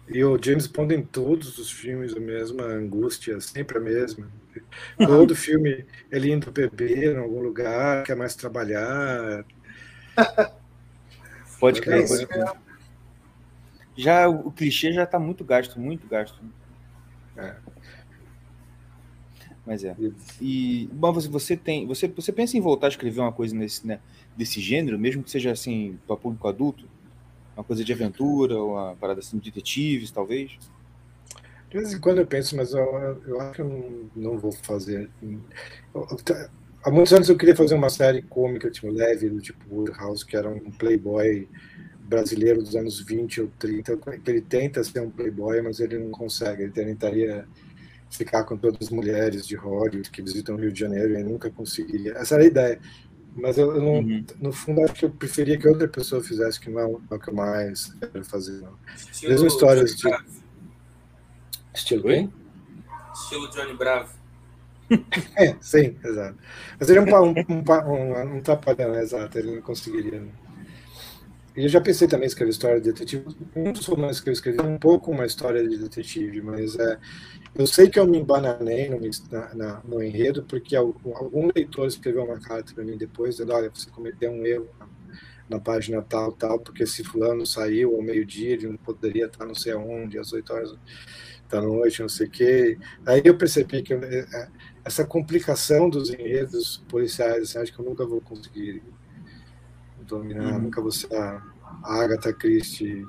[0.08, 4.30] E o James Bond em todos os filmes, a mesma angústia, sempre a mesma.
[4.96, 9.44] Todo filme ele indo beber em algum lugar, quer mais trabalhar,
[11.60, 12.52] pode crer, pode crer.
[13.96, 16.38] Já o clichê já está muito gasto, muito gasto.
[17.36, 17.56] É.
[19.66, 19.94] Mas é.
[20.40, 23.86] E bom, você, você tem, você, você pensa em voltar a escrever uma coisa nesse,
[23.86, 24.00] né,
[24.36, 26.88] desse gênero, mesmo que seja assim para público adulto,
[27.56, 30.56] uma coisa de aventura, uma parada assim de detetives, talvez?
[31.68, 32.82] De vez em quando eu penso, mas eu,
[33.26, 35.10] eu acho que eu não, não vou fazer.
[35.22, 36.16] Eu, eu,
[36.84, 40.36] há muitos anos eu queria fazer uma série cômica, tipo, leve, do tipo Woodhouse, que
[40.36, 41.48] era um playboy
[42.00, 46.62] brasileiro dos anos 20 ou 30, ele tenta ser um playboy, mas ele não consegue,
[46.62, 47.46] ele tentaria
[48.10, 51.50] ficar com todas as mulheres de Hollywood que visitam o Rio de Janeiro e nunca
[51.50, 52.12] conseguiria.
[52.12, 52.80] Essa era a ideia.
[53.36, 54.24] Mas eu, eu não, uhum.
[54.40, 57.28] no fundo, acho que eu preferia que outra pessoa fizesse, que não é o que
[57.28, 58.60] eu mais quero fazer.
[58.62, 58.76] Não.
[58.96, 60.08] Estilo Mesmo histórias de.
[61.74, 62.32] Estilo quem?
[63.14, 64.12] Estilo Johnny Bravo.
[65.36, 66.38] É, sim, exato.
[66.78, 67.34] Mas ele é um, um,
[67.86, 70.20] um, um trapalhão, exato, ele não conseguiria.
[70.20, 70.28] Né?
[71.56, 73.24] E eu já pensei também em escrever história de detetive.
[73.56, 76.98] Um dos romances que eu escrevi é um pouco uma história de detetive, mas é,
[77.54, 79.00] eu sei que eu me embananei no,
[79.54, 83.90] na, no enredo, porque algum leitor escreveu uma carta para mim depois, dizendo: olha, você
[83.90, 84.88] cometeu um erro na,
[85.50, 89.54] na página tal, tal, porque se Fulano saiu ao meio-dia, ele não poderia estar não
[89.54, 90.74] sei aonde, às 8 horas
[91.50, 92.78] da noite, não sei o quê.
[93.06, 94.48] Aí eu percebi que eu, é,
[94.88, 98.82] essa complicação dos enredos policiais, assim, acho que eu nunca vou conseguir
[100.00, 100.60] dominar, uhum.
[100.60, 101.42] nunca vou ser a,
[101.84, 103.06] Agatha Christie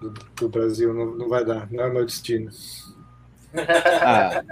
[0.00, 2.50] do, do Brasil, não, não, vai dar, não é meu destino.
[3.58, 4.44] Ah,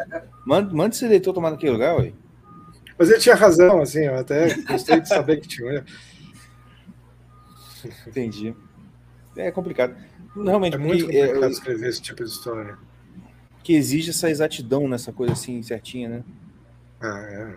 [0.46, 2.14] manda, manda esse leitor tomar naquele lugar, ué.
[2.98, 5.84] Mas ele tinha razão, assim, eu até gostei de saber que tinha.
[8.06, 8.56] Entendi.
[9.36, 9.94] É complicado.
[10.34, 12.78] Realmente, é muito complicado é, escrever esse tipo de história
[13.64, 16.24] que exige essa exatidão nessa coisa assim certinha, né?
[17.00, 17.54] Ah, é.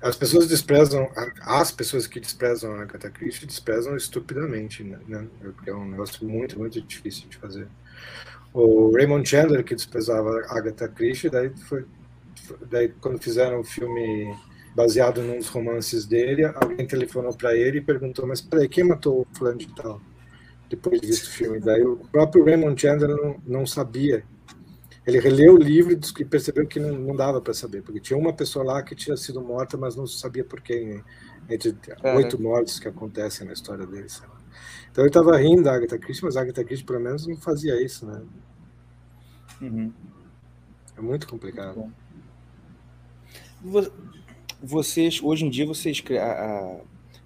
[0.00, 5.26] As pessoas desprezam, as pessoas que desprezam a Agatha Christie desprezam estupidamente, né?
[5.40, 7.66] Porque é um negócio muito, muito difícil de fazer.
[8.52, 11.84] O Raymond Chandler, que desprezava a Agatha Christie, daí foi,
[12.70, 14.32] daí quando fizeram o filme
[14.76, 16.44] baseado nos romances dele.
[16.44, 20.00] Alguém telefonou para ele e perguntou: Mas peraí, quem matou o fulano de tal?
[20.70, 21.58] Depois de visto o filme.
[21.58, 24.22] Daí o próprio Raymond Chandler não, não sabia.
[25.08, 28.32] Ele releu o livro e percebeu que não, não dava para saber, porque tinha uma
[28.32, 31.02] pessoa lá que tinha sido morta, mas não sabia por quem.
[31.50, 31.74] Entre
[32.14, 34.06] oito mortes que acontecem na história dele.
[34.90, 37.82] Então eu estava rindo da Agatha Christie, mas a Agatha Christie pelo menos não fazia
[37.82, 38.22] isso, né?
[39.62, 39.90] Uhum.
[40.94, 41.90] É muito complicado.
[43.62, 43.90] Muito
[44.62, 46.02] vocês, hoje em dia, vocês.
[46.20, 46.80] A,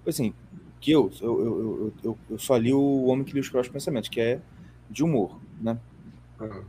[0.07, 0.33] assim,
[0.79, 4.09] que eu eu, eu, eu, eu, só li O Homem que Lia os Próprios Pensamentos,
[4.09, 4.41] que é
[4.89, 5.77] de humor, né?
[6.39, 6.63] Uhum.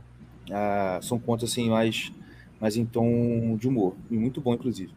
[0.51, 2.11] Ah, são contos assim, mais,
[2.59, 3.95] mais em tom de humor.
[4.09, 4.93] E muito bom, inclusive.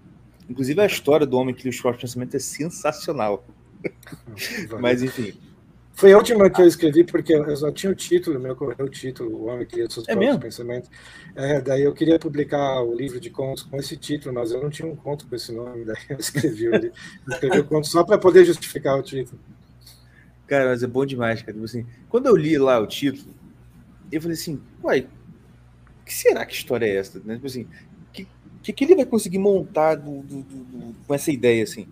[0.49, 3.47] Inclusive, a história do Homem que Lia os Próprios Pensamentos é sensacional.
[4.81, 5.35] Mas, enfim.
[5.93, 8.89] Foi a última que eu escrevi, porque eu só tinha o título, meu correu o
[8.89, 10.43] título, O Homem que Lia Seus é Próprios mesmo?
[10.43, 10.91] Pensamentos.
[11.35, 14.71] É, daí eu queria publicar o livro de contos com esse título, mas eu não
[14.71, 16.93] tinha um conto com esse nome, daí eu escrevi o, eu
[17.29, 19.41] escrevi o conto só para poder justificar o título.
[20.47, 21.53] Cara, mas é bom demais, cara.
[21.53, 23.35] Tipo assim, quando eu li lá o título,
[24.11, 25.09] eu falei assim, uai,
[26.09, 27.21] que será que história é essa?
[27.25, 27.35] Né?
[27.35, 27.67] Tipo assim,
[28.13, 28.27] que,
[28.63, 31.87] que, que ele vai conseguir montar do, do, do, com essa ideia, assim?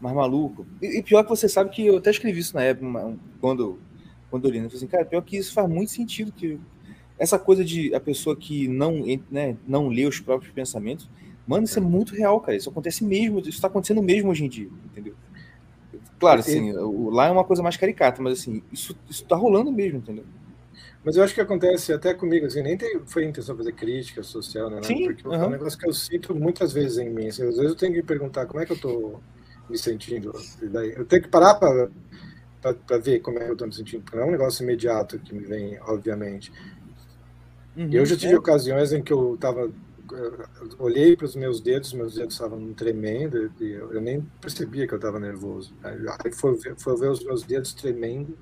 [0.00, 0.66] mais maluco.
[0.80, 3.78] E, e, pior que você sabe que eu até escrevi isso na época, quando,
[4.30, 4.66] quando eu li, né?
[4.66, 6.58] Eu falei assim, cara, pior que isso faz muito sentido, que
[7.18, 11.08] essa coisa de a pessoa que não, né, não lê os próprios pensamentos,
[11.46, 12.56] mano, isso é muito real, cara.
[12.56, 15.14] Isso acontece mesmo, isso está acontecendo mesmo hoje em dia, entendeu?
[16.18, 16.72] Claro, assim,
[17.10, 20.24] lá é uma coisa mais caricata, mas assim, isso, isso tá rolando mesmo, entendeu?
[21.02, 24.22] Mas eu acho que acontece até comigo, assim, nem tem, foi a intenção fazer crítica
[24.22, 24.82] social, né?
[24.82, 25.34] Sim, porque uhum.
[25.34, 27.28] é um negócio que eu sinto muitas vezes em mim.
[27.28, 29.18] Assim, às vezes eu tenho que me perguntar como é que eu tô
[29.68, 30.32] me sentindo.
[30.62, 34.16] Daí eu tenho que parar para ver como é que eu estou me sentindo, porque
[34.16, 36.52] não é um negócio imediato que me vem, obviamente.
[37.74, 38.38] Uhum, eu já tive é.
[38.38, 39.70] ocasiões em que eu estava.
[40.78, 44.92] Olhei para os meus dedos, meus dedos estavam tremendo, e eu, eu nem percebia que
[44.92, 45.72] eu estava nervoso.
[45.84, 48.36] Aí foi, foi ver os meus dedos tremendo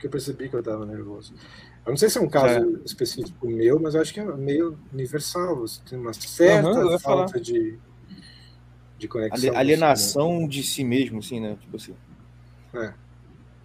[0.00, 1.34] que eu percebi que eu estava nervoso.
[1.86, 2.80] Eu não sei se é um caso é.
[2.84, 5.56] específico meu, mas eu acho que é meio universal.
[5.56, 7.78] Você tem uma certa uhum, falta de
[9.04, 9.56] de conexão.
[9.56, 11.56] Alienação si de si mesmo, assim, né?
[11.60, 11.94] Tipo assim.
[12.74, 12.92] É.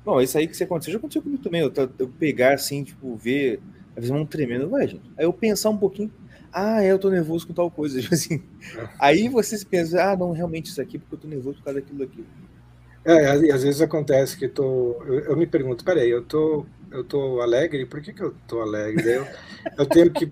[0.03, 1.61] Bom, isso aí que você aconteceu, já aconteceu comigo também.
[1.61, 5.09] Eu, eu pegar assim, tipo, ver, às vezes um tremendo, vai, gente.
[5.17, 6.11] Aí eu pensar um pouquinho,
[6.51, 8.41] ah, é, eu tô nervoso com tal coisa, tipo assim.
[8.75, 8.89] É.
[8.99, 11.79] Aí você se pensa, ah, não, realmente isso aqui, porque eu tô nervoso por causa
[11.79, 12.23] daquilo daqui.
[13.11, 17.41] É, às vezes acontece que tô, eu, eu me pergunto, peraí, eu tô, eu tô
[17.41, 19.15] alegre, por que, que eu tô alegre?
[19.15, 19.27] Eu,
[19.77, 20.31] eu tenho que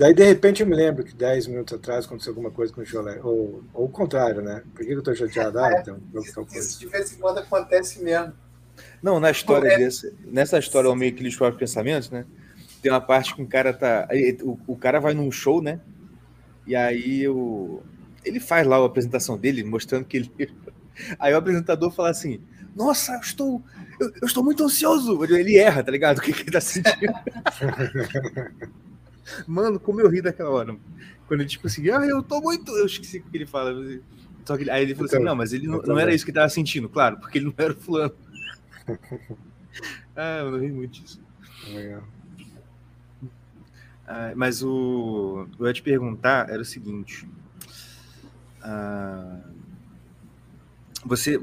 [0.00, 2.84] Daí, de repente, eu me lembro que 10 minutos atrás aconteceu alguma coisa com o
[2.86, 3.20] Jolé.
[3.22, 4.62] Ou, ou o contrário, né?
[4.74, 5.58] Por que eu tô chateado?
[5.58, 8.32] Ah, então, isso, isso de vez em quando acontece mesmo.
[9.02, 9.76] Não, na história é...
[9.76, 12.24] desse, nessa história, o meio que eles falam pensamentos, né?
[12.80, 14.08] Tem uma parte que um cara tá.
[14.42, 15.78] O, o cara vai num show, né?
[16.66, 17.82] E aí o,
[18.24, 20.32] ele faz lá a apresentação dele, mostrando que ele.
[21.18, 22.40] Aí o apresentador fala assim:
[22.74, 23.62] Nossa, eu estou.
[23.98, 25.22] Eu, eu estou muito ansioso.
[25.24, 26.18] Ele erra, tá ligado?
[26.18, 27.12] O que, que ele tá sentindo?
[29.46, 30.76] Mano, como eu ri daquela hora.
[31.26, 32.72] Quando ele, tipo assim, ah, eu tô muito.
[32.72, 33.74] Eu esqueci o que ele fala.
[34.44, 36.30] Só que, aí ele falou assim: então, não, mas ele não, não era isso que
[36.30, 38.14] ele tava sentindo, claro, porque ele não era o fulano.
[40.16, 41.20] ah, eu não ri muito disso.
[41.68, 42.02] Legal.
[44.06, 45.46] Ah, mas o.
[45.58, 47.28] Eu ia te perguntar era o seguinte.
[48.60, 49.40] Ah,
[51.04, 51.40] você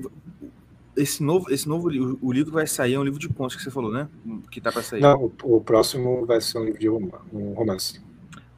[0.97, 1.89] esse novo, esse novo
[2.21, 4.09] o livro vai sair, é um livro de contos que você falou, né?
[4.49, 4.99] Que tá para sair.
[4.99, 8.01] Não, o, próximo vai ser um livro de um romance.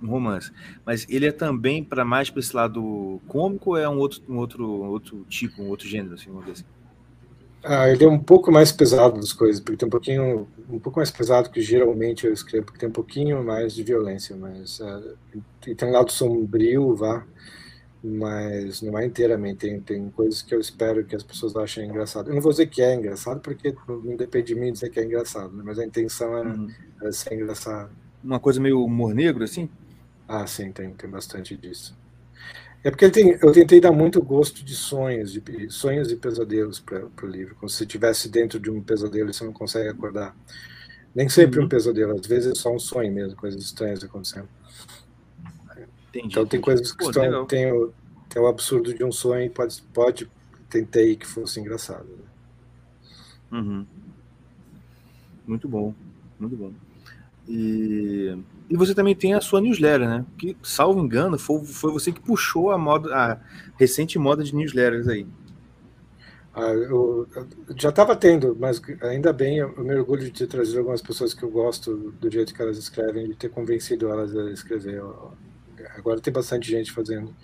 [0.02, 0.52] Um romance.
[0.86, 4.38] Mas ele é também para mais para esse lado cômico ou é um outro, um
[4.38, 6.64] outro, outro tipo, um outro gênero, assim, vamos dizer assim?
[7.62, 11.00] Ah, ele é um pouco mais pesado das coisas, porque tem um pouquinho, um pouco
[11.00, 15.18] mais pesado que geralmente eu escrevo, porque tem um pouquinho mais de violência, mas uh,
[15.60, 17.26] tem um lado sombrio, vá
[18.04, 19.58] mas não é inteiramente.
[19.58, 22.30] Tem, tem coisas que eu espero que as pessoas achem engraçado.
[22.30, 25.04] Eu não vou dizer que é engraçado, porque não depende de mim dizer que é
[25.04, 25.64] engraçado, né?
[25.66, 26.68] mas a intenção é, uhum.
[27.04, 27.92] é ser engraçado.
[28.24, 29.70] Uma coisa meio humor negro, assim?
[30.28, 31.98] Ah, sim, tem, tem bastante disso.
[32.82, 37.06] É porque tem, eu tentei dar muito gosto de sonhos, de sonhos e pesadelos para
[37.24, 37.56] o livro.
[37.56, 40.36] Como se estivesse dentro de um pesadelo e você não consegue acordar.
[41.14, 41.66] Nem sempre uhum.
[41.66, 44.48] um pesadelo, às vezes é só um sonho mesmo, coisas estranhas acontecendo.
[46.10, 47.94] Entendi, então tem coisas que Pô, estão, tem, o,
[48.28, 50.30] tem o absurdo de um sonho e pode, pode
[50.70, 52.06] tentei que fosse engraçado.
[52.06, 53.60] Né?
[53.60, 53.86] Uhum.
[55.48, 55.94] Muito bom,
[56.40, 56.72] muito bom.
[57.48, 58.38] E,
[58.70, 60.26] e você também tem a sua newsletter, né?
[60.38, 63.40] Que, salvo engano, foi, foi você que puxou a moda, a
[63.76, 65.26] recente moda de newsletters aí.
[66.54, 70.48] Ah, eu, eu, já estava tendo, mas ainda bem, eu, eu me orgulho de ter
[70.48, 74.36] trazido algumas pessoas que eu gosto do jeito que elas escrevem, de ter convencido elas
[74.36, 75.02] a escrever.
[75.96, 77.36] Agora tem bastante gente fazendo.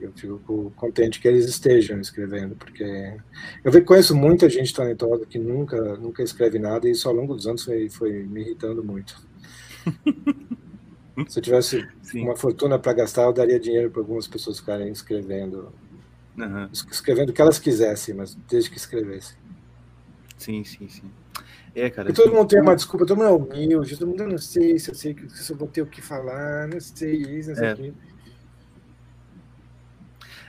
[0.00, 3.16] eu fico contente que eles estejam escrevendo, porque
[3.62, 7.46] eu conheço muita gente talentosa que nunca, nunca escreve nada e isso ao longo dos
[7.46, 9.20] anos foi, foi me irritando muito.
[11.28, 12.22] Se eu tivesse Sim.
[12.22, 15.72] uma fortuna para gastar, eu daria dinheiro para algumas pessoas ficarem escrevendo,
[16.38, 16.68] uhum.
[16.72, 19.36] escrevendo o que elas quisessem, mas desde que escrevessem.
[20.38, 21.10] Sim, sim, sim.
[21.74, 22.10] É, cara.
[22.10, 24.90] E todo mundo tem uma desculpa, todo mundo é humilde, todo mundo não sei se
[24.90, 27.70] eu sei se eu vou ter o que falar, não sei isso, não sei é.
[27.72, 27.94] aquilo.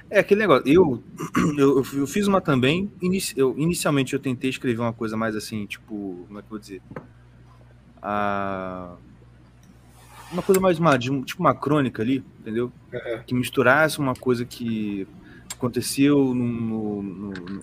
[0.09, 0.65] É aquele negócio.
[0.67, 1.01] Eu,
[1.57, 2.91] eu, eu fiz uma também.
[3.01, 6.49] Inici, eu, inicialmente eu tentei escrever uma coisa mais assim, tipo, como é que eu
[6.49, 6.81] vou dizer?
[8.01, 8.95] Ah,
[10.31, 12.71] uma coisa mais uma, tipo uma crônica ali, entendeu?
[13.25, 15.07] Que misturasse uma coisa que
[15.53, 17.61] aconteceu no, no, no,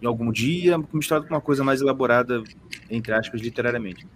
[0.00, 2.42] em algum dia, misturado com uma coisa mais elaborada,
[2.88, 4.06] entre aspas, literariamente.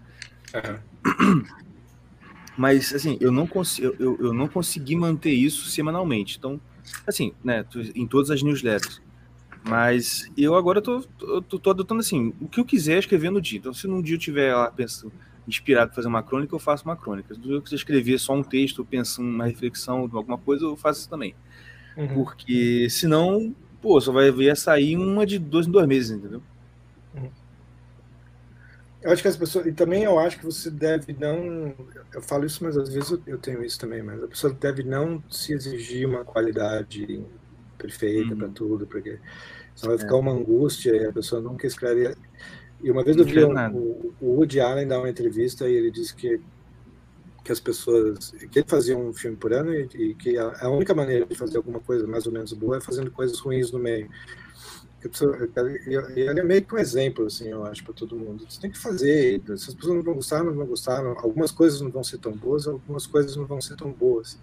[0.53, 0.79] É.
[2.57, 6.39] Mas assim, eu não consigo, eu, eu não consegui manter isso semanalmente.
[6.39, 6.61] Então,
[7.07, 7.65] Assim, né,
[7.95, 9.01] em todas as newsletters.
[9.67, 11.03] Mas eu agora tô,
[11.49, 13.59] tô, tô, adotando assim, o que eu quiser escrever no dia.
[13.59, 15.13] Então, se num dia eu tiver lá pensando,
[15.49, 17.35] inspirado em fazer uma crônica, eu faço uma crônica.
[17.35, 21.01] Se eu quiser escrever só um texto, pensando uma reflexão de alguma coisa, eu faço
[21.01, 21.35] isso também.
[21.97, 22.09] Uhum.
[22.09, 23.55] Porque senão,
[23.85, 26.41] pô, só vai ver sair uma de dois em dois meses, entendeu?
[29.03, 29.67] Eu acho que as pessoas.
[29.67, 31.75] E também eu acho que você deve não.
[32.15, 34.83] Eu falo isso, mas às vezes eu, eu tenho isso também, mas a pessoa deve
[34.83, 37.23] não se exigir uma qualidade
[37.77, 38.39] perfeita uhum.
[38.39, 39.19] para tudo, porque
[39.75, 40.19] senão vai ficar é.
[40.19, 42.17] uma angústia e a pessoa nunca escreve.
[42.83, 46.15] E uma vez eu vi o, o Woody Allen dar uma entrevista e ele disse
[46.15, 46.41] que
[47.45, 50.71] que as pessoas que ele fazia um filme por ano e, e que a, a,
[50.71, 53.79] única maneira de fazer alguma coisa mais ou menos boa é fazendo coisas ruins no
[53.79, 54.09] meio
[56.17, 58.47] ele é meio que um exemplo, assim, eu acho, para todo mundo.
[58.49, 59.43] Você tem que fazer.
[59.47, 61.05] Se as pessoas não vão gostar, não vão gostar.
[61.05, 64.39] Algumas coisas não vão ser tão boas, algumas coisas não vão ser tão boas.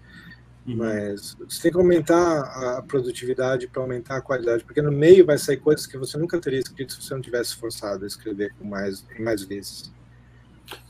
[0.64, 0.76] Uhum.
[0.76, 5.36] Mas você tem que aumentar a produtividade para aumentar a qualidade, porque no meio vai
[5.36, 8.64] sair coisas que você nunca teria escrito se você não tivesse forçado a escrever com
[8.64, 9.92] mais, mais vezes.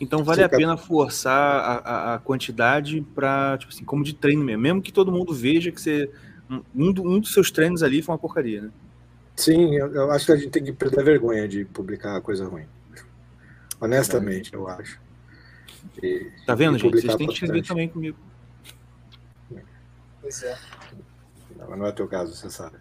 [0.01, 4.45] Então vale a pena forçar a, a, a quantidade para, tipo assim, como de treino
[4.45, 4.63] mesmo.
[4.63, 6.11] Mesmo que todo mundo veja que você.
[6.51, 8.71] Um, um dos seus treinos ali foi uma porcaria, né?
[9.35, 12.67] Sim, eu, eu, acho que a gente tem que perder vergonha de publicar coisa ruim.
[13.81, 15.01] Honestamente, eu acho.
[16.03, 17.01] E, tá vendo, gente?
[17.01, 18.19] Vocês têm que escrever também comigo.
[20.21, 20.57] Pois é.
[21.57, 22.77] Não, não é teu caso, você sabe.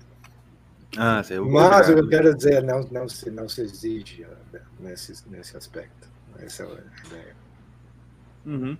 [0.98, 5.56] Ah, eu Mas eu quero dizer, não, não, se, não se exige né, nesse, nesse
[5.56, 6.10] aspecto.
[6.40, 7.36] Essa é a ideia.
[8.46, 8.78] Uhum.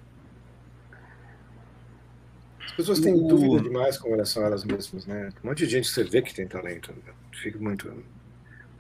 [2.72, 5.30] As pessoas têm dúvida demais com relação a elas mesmas, né?
[5.44, 6.92] Um monte de gente que você vê que tem talento.
[6.94, 7.14] Né?
[7.34, 7.92] Fica muito.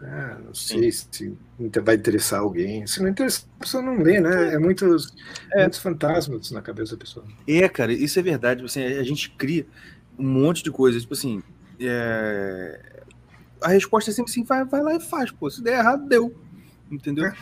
[0.01, 1.37] Ah, não sei se
[1.83, 2.87] vai interessar alguém.
[2.87, 4.53] Se não interessa, a pessoa não lê, né?
[4.53, 5.13] É muitos,
[5.51, 5.61] é.
[5.61, 7.25] muitos fantasmas na cabeça da pessoa.
[7.47, 8.63] É, cara, isso é verdade.
[8.63, 9.67] Assim, a gente cria
[10.17, 11.01] um monte de coisas.
[11.01, 11.43] Tipo assim,
[11.79, 13.03] é...
[13.61, 15.31] a resposta é sempre assim: vai, vai lá e faz.
[15.31, 16.33] Pô, se der errado, deu.
[16.89, 17.25] Entendeu?
[17.25, 17.35] É.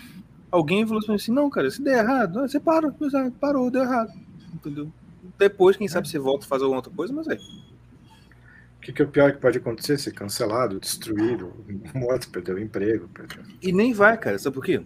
[0.52, 2.94] Alguém falou assim: não, cara, se der errado, você para,
[3.40, 4.12] parou, deu errado.
[4.54, 4.92] Entendeu?
[5.38, 7.36] Depois, quem sabe, você volta a fazer alguma outra coisa, mas é.
[7.36, 9.98] O que, que é o pior que pode acontecer?
[9.98, 11.54] Ser cancelado, destruído,
[11.94, 13.10] morto, perder o emprego.
[13.62, 14.40] E nem vai, cara.
[14.40, 14.82] Sabe por quê?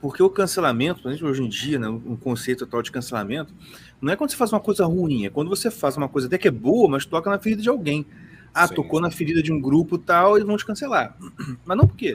[0.00, 3.54] Porque o cancelamento, hoje em dia, né, um conceito atual de cancelamento,
[4.00, 6.38] não é quando você faz uma coisa ruim, é quando você faz uma coisa até
[6.38, 8.06] que é boa, mas toca na ferida de alguém.
[8.52, 8.74] Ah, Sim.
[8.74, 11.16] tocou na ferida de um grupo tal, e vão te cancelar.
[11.64, 12.14] Mas não por quê?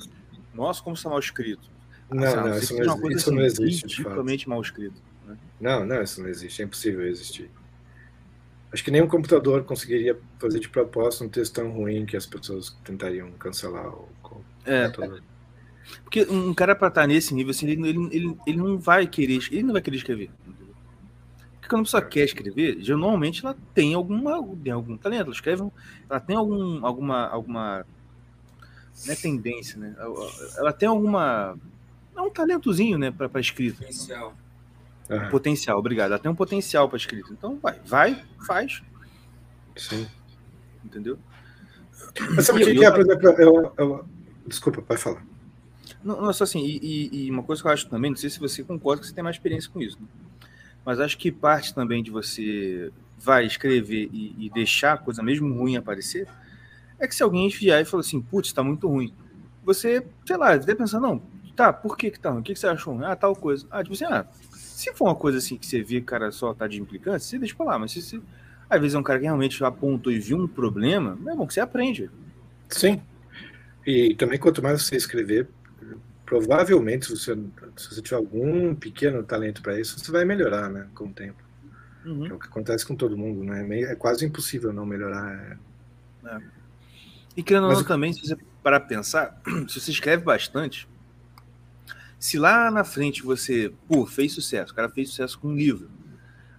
[0.53, 1.69] Nossa, como está mal escrito.
[2.09, 3.87] Não, não, isso, não, isso assim, não existe.
[3.87, 5.01] Tipicamente mal escrito.
[5.59, 7.49] Não, não, isso não existe, é impossível existir.
[8.71, 12.75] Acho que nenhum computador conseguiria fazer de propósito um texto tão ruim que as pessoas
[12.83, 14.07] tentariam cancelar o
[14.65, 14.91] é,
[16.03, 19.39] Porque um cara para estar nesse nível, assim, ele, ele, ele, ele, não vai querer,
[19.51, 20.31] ele não vai querer escrever.
[21.53, 25.63] Porque quando a pessoa quer escrever, geralmente ela tem alguma, tem algum talento, ela escreve,
[26.09, 27.85] ela tem algum, alguma, alguma,
[29.05, 29.95] não é tendência, né?
[30.57, 31.57] Ela tem alguma,
[32.15, 33.79] é um talentozinho, né, para escrita.
[33.79, 34.35] Potencial.
[35.09, 35.29] Uhum.
[35.29, 36.11] Potencial, obrigado.
[36.11, 37.31] Ela tem um potencial para escrita.
[37.31, 38.81] Então vai, vai, faz.
[39.75, 40.07] Sim.
[40.83, 41.17] Entendeu?
[42.35, 44.05] Mas sabe o que, que é, por exemplo, eu, eu...
[44.47, 45.23] desculpa, pode falar.
[46.03, 48.39] Não, não só assim, e, e, uma coisa que eu acho também, não sei se
[48.39, 50.07] você concorda que você tem mais experiência com isso, né?
[50.85, 55.51] mas acho que parte também de você vai escrever e, e, deixar a coisa mesmo
[55.51, 56.27] ruim aparecer,
[56.99, 59.11] é que se alguém enviar e falar assim, putz, tá muito ruim,
[59.63, 61.21] você, sei lá, deve pensar, não,
[61.55, 62.41] tá, por que que tá ruim?
[62.41, 63.03] O que, que você achou?
[63.03, 63.65] Ah, tal coisa.
[63.71, 66.67] Ah, tipo assim, ah, se for uma coisa assim que você vê, cara, só tá
[66.67, 67.79] de implicância, você deixa pra lá.
[67.79, 68.21] Mas se, se
[68.69, 71.53] às vezes é um cara que realmente apontou e viu um problema, é bom que
[71.53, 72.09] você aprende.
[72.69, 73.01] Sim.
[73.85, 75.47] E também quanto mais você escrever,
[76.25, 77.35] provavelmente, se você,
[77.77, 81.43] se você tiver algum pequeno talento para isso, você vai melhorar, né, com o tempo.
[82.05, 82.27] Uhum.
[82.27, 83.67] É o que acontece com todo mundo, né?
[83.79, 85.57] É, é quase impossível não melhorar.
[86.25, 86.37] É.
[87.37, 90.87] E querendo ou não o- também, se você parar pensar, se você escreve bastante,
[92.19, 95.89] se lá na frente você, pô, fez sucesso, o cara fez sucesso com um livro,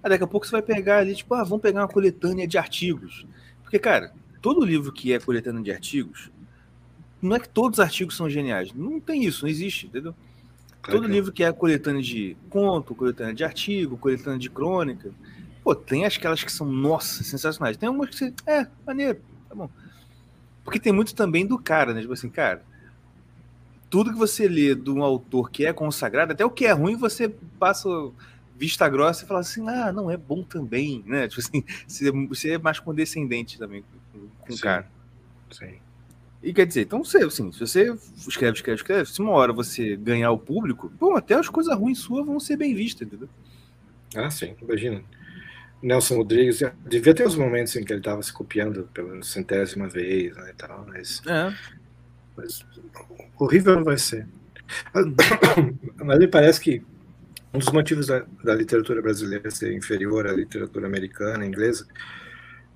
[0.02, 2.58] aí daqui a pouco você vai pegar ali, tipo, ah, vamos pegar uma coletânea de
[2.58, 3.26] artigos.
[3.62, 6.30] Porque, cara, todo livro que é coletânea de artigos,
[7.20, 8.72] não é que todos os artigos são geniais.
[8.72, 10.14] Não tem isso, não existe, entendeu?
[10.82, 15.10] Claro Todo livro que é coletânea de conto, coletânea de artigo, coletânea de crônica,
[15.64, 17.76] pô, tem aquelas que são, nossa, sensacionais.
[17.76, 19.68] Tem umas que você, é, maneiro, tá bom.
[20.62, 22.00] Porque tem muito também do cara, né?
[22.00, 22.62] Tipo assim, cara,
[23.88, 26.96] tudo que você lê de um autor que é consagrado, até o que é ruim,
[26.96, 27.28] você
[27.58, 27.88] passa
[28.58, 31.28] vista grossa e fala assim, ah, não, é bom também, né?
[31.28, 31.64] Tipo assim,
[32.28, 34.88] você, é mais condescendente também com, o cara.
[35.50, 35.76] Sim.
[36.42, 39.96] E quer dizer, então você, assim, se você escreve, escreve, escreve, se uma hora você
[39.96, 43.28] ganhar o público, bom, até as coisas ruins suas vão ser bem vistas, entendeu?
[44.14, 45.02] Ah, sim, imagina.
[45.82, 50.34] Nelson Rodrigues, devia ter os momentos em que ele estava se copiando pela centésima vez,
[50.36, 51.52] né, e tal, mas, É.
[52.36, 52.64] mas
[53.38, 54.26] horrível não vai ser.
[56.04, 56.82] Mas me parece que
[57.54, 61.86] um dos motivos da, da literatura brasileira ser inferior à literatura americana, inglesa,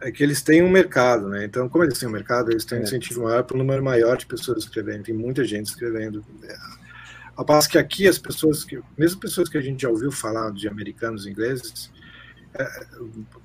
[0.00, 1.44] é que eles têm um mercado, né?
[1.44, 2.84] Então, como eles têm um mercado, eles têm um É.
[2.84, 5.02] incentivo maior para um número maior de pessoas escrevendo.
[5.02, 6.24] Tem muita gente escrevendo.
[7.36, 10.52] Ao passo que aqui as pessoas, que, mesmo pessoas que a gente já ouviu falar
[10.52, 11.90] de americanos e ingleses,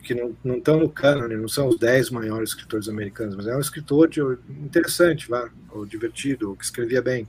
[0.03, 3.56] que não, não estão no cânone, não são os 10 maiores escritores americanos, mas é
[3.56, 7.28] um escritor de, interessante, vá, ou divertido, ou que escrevia bem.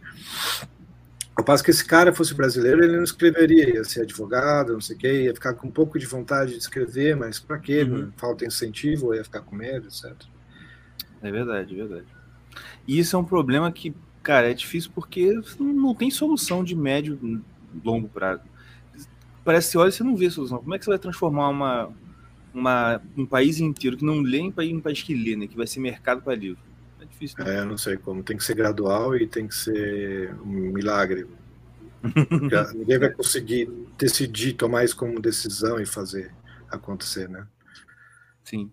[1.35, 4.97] Ao passo que esse cara fosse brasileiro, ele não escreveria, ia ser advogado, não sei
[4.97, 7.83] o quê, ia ficar com um pouco de vontade de escrever, mas para quê?
[7.83, 8.11] Uhum.
[8.17, 10.15] Falta incentivo, ia ficar com medo, etc.
[11.23, 12.07] É verdade, é verdade.
[12.89, 17.43] E isso é um problema que, cara, é difícil porque não tem solução de médio
[17.85, 18.43] longo prazo.
[19.47, 20.59] Parece que você olha e você não vê solução.
[20.61, 21.97] Como é que você vai transformar uma,
[22.55, 25.49] uma, um país inteiro que não lê em país, um país que lê, né?
[25.49, 26.63] Que vai ser mercado para livro?
[27.01, 27.53] É difícil, né?
[27.61, 28.23] É, não sei como.
[28.23, 31.27] Tem que ser gradual e tem que ser um milagre.
[32.75, 33.69] Ninguém vai conseguir
[33.99, 36.35] decidir, tomar isso como decisão e fazer
[36.71, 37.47] acontecer, né?
[38.45, 38.73] Sim.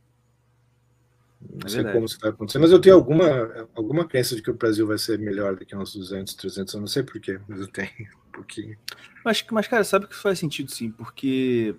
[1.42, 1.94] Não É sei verdade.
[1.94, 4.98] como isso vai acontecer, mas eu tenho alguma, alguma crença de que o Brasil vai
[4.98, 6.90] ser melhor daqui a uns 200, 300 anos.
[6.90, 7.90] Não sei porquê, mas eu tenho
[8.34, 8.78] pouquinho.
[9.24, 11.76] Mas, mas, cara, sabe que faz sentido sim, porque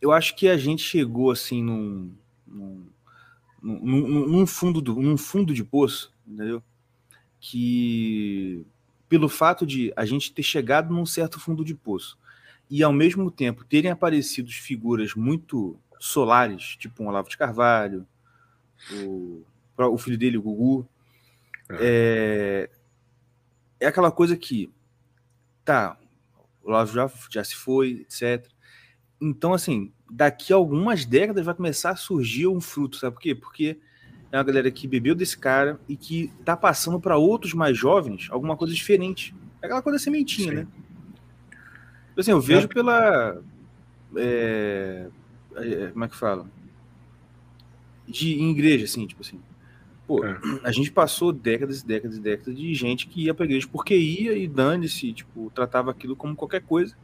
[0.00, 2.14] eu acho que a gente chegou assim num,
[2.46, 2.86] num,
[3.62, 6.62] num, num fundo do, num fundo de poço, entendeu?
[7.40, 8.64] Que
[9.08, 12.18] pelo fato de a gente ter chegado num certo fundo de poço
[12.70, 18.06] e ao mesmo tempo terem aparecido figuras muito solares, tipo um Olavo de Carvalho,
[18.92, 19.42] o,
[19.76, 20.88] o filho dele, o Gugu,
[21.70, 22.70] é, é
[23.86, 24.72] aquela coisa que
[25.64, 25.98] tá,
[26.62, 28.46] o já, já se foi, etc.
[29.20, 33.34] Então, assim, daqui a algumas décadas vai começar a surgir um fruto, sabe por quê?
[33.34, 33.78] Porque
[34.30, 38.28] é uma galera que bebeu desse cara e que tá passando para outros mais jovens
[38.30, 39.34] alguma coisa diferente.
[39.62, 40.56] É aquela coisa sementinha, Sim.
[40.56, 40.66] né?
[42.16, 43.40] Assim, eu vejo pela.
[44.16, 45.08] é,
[45.56, 46.46] é, como é que fala?
[48.06, 49.40] De, em igreja, assim, tipo assim.
[50.06, 50.38] Pô, É.
[50.62, 53.96] a gente passou décadas e décadas e décadas de gente que ia pra igreja porque
[53.96, 56.94] ia e dane-se, tipo, tratava aquilo como qualquer coisa.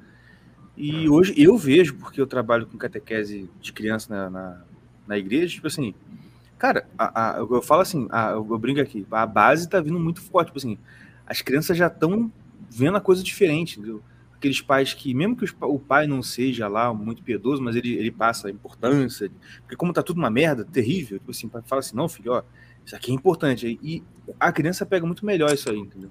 [0.76, 4.62] E hoje eu vejo, porque eu trabalho com catequese de criança na, na,
[5.06, 5.94] na igreja, tipo assim,
[6.58, 10.20] cara, a, a- eu falo assim, a- eu brinco aqui, a base tá vindo muito
[10.20, 10.78] forte, tipo assim,
[11.26, 12.30] as crianças já estão
[12.70, 14.02] vendo a coisa diferente, entendeu?
[14.34, 17.94] Aqueles pais que, mesmo que os o pai não seja lá muito piedoso, mas ele,
[17.94, 19.30] ele passa a importância,
[19.62, 22.42] porque como tá tudo uma merda, terrível, tipo assim, fala assim, não, filho, ó,
[22.90, 23.78] isso aqui é importante.
[23.80, 24.02] E
[24.38, 26.10] a criança pega muito melhor isso aí, entendeu?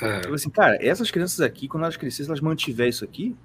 [0.00, 3.36] É, Tipo assim, cara, essas crianças aqui, quando elas crescerem, se elas mantiverem isso aqui,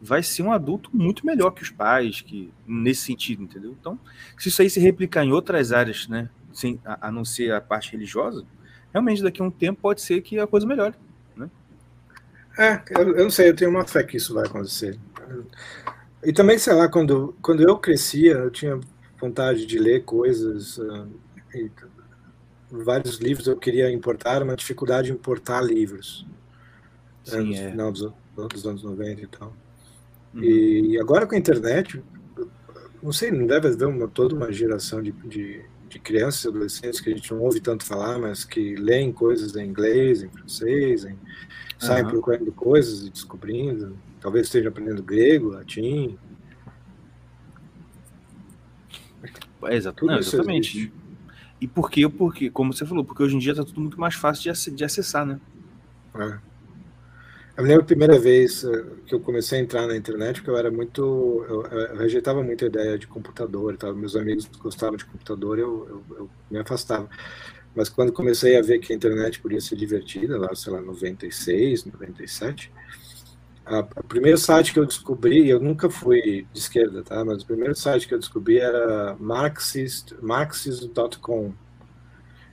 [0.00, 3.76] vai ser um adulto muito melhor que os pais, que nesse sentido, entendeu?
[3.78, 3.98] Então,
[4.38, 7.60] se isso aí se replicar em outras áreas, né, sem, a, a não ser a
[7.60, 8.44] parte religiosa,
[8.92, 10.94] realmente daqui a um tempo pode ser que a coisa melhore.
[12.56, 14.98] É, eu, eu não sei, eu tenho uma fé que isso vai acontecer.
[16.24, 18.80] E também, sei lá, quando, quando eu crescia, eu tinha
[19.20, 21.06] vontade de ler coisas, ah,
[21.54, 21.70] e
[22.70, 26.26] vários livros eu queria importar, uma dificuldade de importar livros.
[27.24, 27.70] Sim, no é.
[27.70, 29.54] final dos, dos anos 90 e tal.
[30.34, 30.42] Uhum.
[30.42, 32.02] E agora com a internet,
[33.02, 37.00] não sei, não deve haver uma, toda uma geração de, de, de crianças e adolescentes
[37.00, 41.04] que a gente não ouve tanto falar, mas que leem coisas em inglês, em francês,
[41.04, 41.18] em,
[41.78, 42.10] saem Aham.
[42.10, 43.96] procurando coisas e descobrindo.
[44.20, 46.18] Talvez estejam aprendendo grego, latim.
[49.62, 50.92] É, exato, Tudo não, isso exatamente.
[51.60, 52.08] E por quê?
[52.08, 54.70] Porque, como você falou, porque hoje em dia tá tudo muito mais fácil de, ac-
[54.70, 55.40] de acessar, né?
[56.14, 56.40] É.
[57.56, 58.68] Eu lembro a primeira vez eh,
[59.06, 61.02] que eu comecei a entrar na internet, porque eu era muito.
[61.48, 63.94] Eu, eu rejeitava muito a ideia de computador e tal.
[63.96, 67.08] Meus amigos gostavam de computador, eu, eu, eu, me afastava.
[67.74, 71.84] Mas quando comecei a ver que a internet podia ser divertida, lá, sei lá, 96,
[71.84, 72.77] 97, a,
[73.96, 77.24] o primeiro site que eu descobri, eu nunca fui de esquerda, tá?
[77.24, 81.52] Mas o primeiro site que eu descobri era marxist, marxist.com.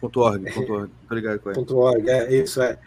[0.02, 1.66] .org, .org, obrigado ele.
[1.72, 2.78] .org, é, isso é.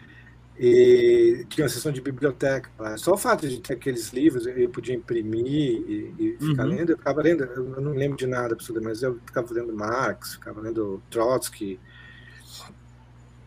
[0.57, 2.69] E tinha uma sessão de biblioteca.
[2.97, 6.69] Só o fato de ter aqueles livros, eu podia imprimir e, e ficar uhum.
[6.69, 10.59] lendo, eu ficava lendo, eu não lembro de nada, mas eu ficava lendo Marx, ficava
[10.59, 11.79] lendo Trotsky,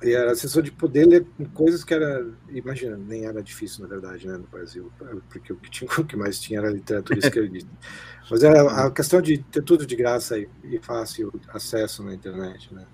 [0.05, 4.27] era a sensação de poder ler coisas que era, imagina, nem era difícil na verdade,
[4.27, 4.91] né, no Brasil,
[5.31, 7.71] porque o que, tinha, o que mais tinha era literatura esquerdista.
[8.31, 12.73] Mas era a questão de ter tudo de graça e, e fácil acesso na internet,
[12.75, 12.87] né.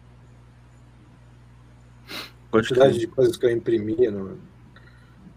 [2.49, 4.39] A quantidade de coisas que eu imprimia no,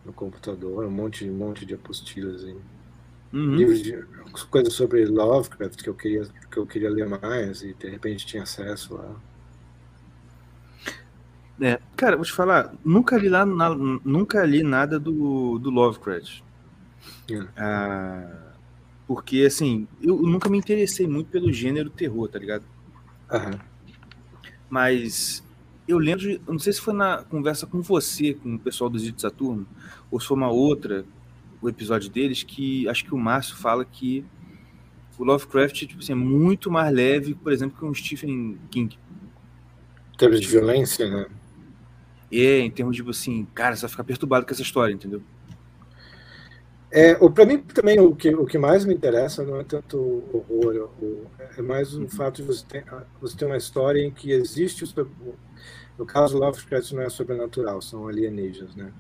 [0.05, 2.55] no computador, um monte, um monte de apostilas, e
[3.33, 3.55] uhum.
[3.55, 4.01] livros de
[4.49, 8.43] coisas sobre Lovecraft que eu queria que eu queria ler mais e de repente tinha
[8.43, 9.15] acesso lá.
[11.59, 16.41] É, cara, vou te falar, nunca li, lá, na, nunca li nada do, do Lovecraft.
[17.29, 17.47] É.
[17.57, 18.53] Ah,
[19.07, 22.63] porque, assim, eu nunca me interessei muito pelo gênero terror, tá ligado?
[23.31, 23.59] Uhum.
[24.69, 25.43] Mas
[25.87, 28.89] eu lembro, de, eu não sei se foi na conversa com você, com o pessoal
[28.89, 29.67] do Zito Saturno,
[30.09, 31.05] ou se foi uma outra,
[31.61, 34.25] o episódio deles, que acho que o Márcio fala que
[35.17, 38.97] o Lovecraft tipo assim, é muito mais leve, por exemplo, que um Stephen King.
[40.13, 41.27] Em termos de violência, né?
[42.31, 45.21] É, em termos de, assim, cara, você vai ficar perturbado com essa história, entendeu?
[46.93, 50.45] É, para mim também o que, o que mais me interessa não é tanto o
[50.49, 51.25] horror, o,
[51.57, 52.09] é mais o uhum.
[52.09, 52.85] fato de você ter,
[53.21, 55.35] você ter uma história em que existe, o,
[55.97, 58.91] no caso Lovecraft não é sobrenatural, são alienígenas, né?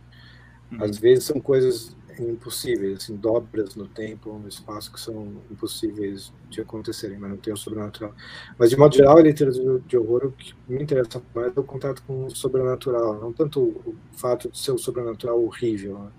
[0.71, 0.83] Uhum.
[0.83, 6.61] Às vezes são coisas impossíveis, assim, dobras no tempo, no espaço que são impossíveis de
[6.61, 8.13] acontecerem, mas não tem o sobrenatural.
[8.57, 11.63] Mas, de modo geral, a literatura de horror, o que me interessa mais é o
[11.63, 16.11] contato com o sobrenatural, não tanto o fato de ser o sobrenatural horrível, né?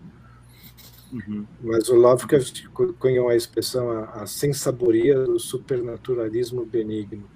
[1.12, 1.46] uhum.
[1.62, 2.66] mas o Lovecraft
[2.98, 7.28] cunhou a expressão a, a sensaboria do supernaturalismo benigno.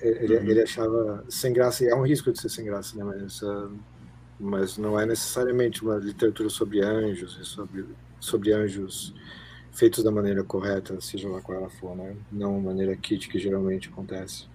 [0.00, 0.50] Ele, uhum.
[0.50, 3.04] ele achava sem graça, e é um risco de ser sem graça, né?
[3.04, 3.42] mas...
[3.42, 3.72] Uh,
[4.44, 7.86] mas não é necessariamente uma literatura sobre anjos e sobre,
[8.20, 9.14] sobre anjos
[9.72, 12.14] feitos da maneira correta, seja lá qual ela for, né?
[12.30, 14.46] Não a maneira kit que geralmente acontece.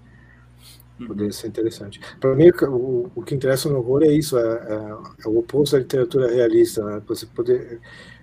[1.00, 1.08] Uhum.
[1.08, 2.00] Poderia ser interessante.
[2.20, 5.74] Para mim, o, o que interessa no horror é isso, é, é, é o oposto
[5.74, 7.02] da literatura realista, né?
[7.08, 7.82] Você poder,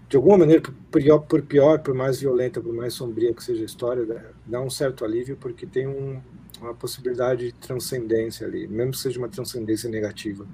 [0.08, 3.62] de alguma maneira, por pior, por pior, por mais violenta, por mais sombria que seja
[3.62, 4.06] a história,
[4.46, 6.20] dá um certo alívio porque tem um,
[6.60, 10.46] uma possibilidade de transcendência ali, mesmo que seja uma transcendência negativa.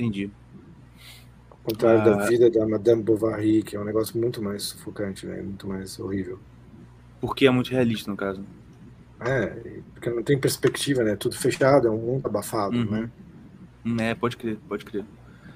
[0.00, 0.30] Entendi.
[1.50, 5.26] Ao contrário ah, da vida da Madame Bovary, que é um negócio muito mais sufocante,
[5.26, 5.42] né?
[5.42, 6.38] Muito mais horrível.
[7.20, 8.42] Porque é muito realista, no caso.
[9.20, 9.46] É,
[9.92, 11.14] porque não tem perspectiva, né?
[11.16, 12.90] Tudo fechado, é um mundo abafado, uhum.
[12.90, 13.10] né?
[13.84, 15.04] Hum, é, pode crer, pode crer.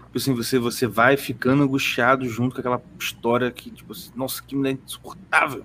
[0.05, 4.42] Tipo assim, você, você vai ficando angustiado junto com aquela história que, tipo assim, nossa,
[4.42, 5.64] que mulher insuportável.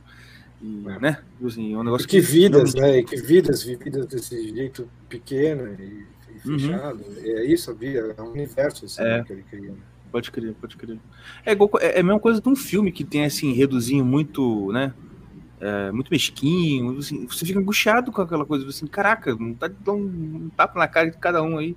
[0.62, 1.00] E, é.
[1.00, 1.22] né?
[1.36, 3.00] Tipo assim, é um negócio que, que vidas, né?
[3.00, 6.06] E que vidas vividas desse jeito pequeno e.
[6.40, 7.04] fechado.
[7.04, 7.24] Uhum.
[7.24, 9.24] É isso, Bia, é um universo assim, é.
[9.24, 9.74] que ele cria.
[10.12, 10.98] Pode crer, pode crer.
[11.46, 14.72] É, igual, é, é a mesma coisa de um filme que tem assim, reduzinho muito,
[14.72, 14.94] né?
[15.62, 16.98] É, muito mesquinho.
[16.98, 20.88] Assim, você fica angustiado com aquela coisa assim, caraca, não tá dando um tapa na
[20.88, 21.76] cara de cada um aí.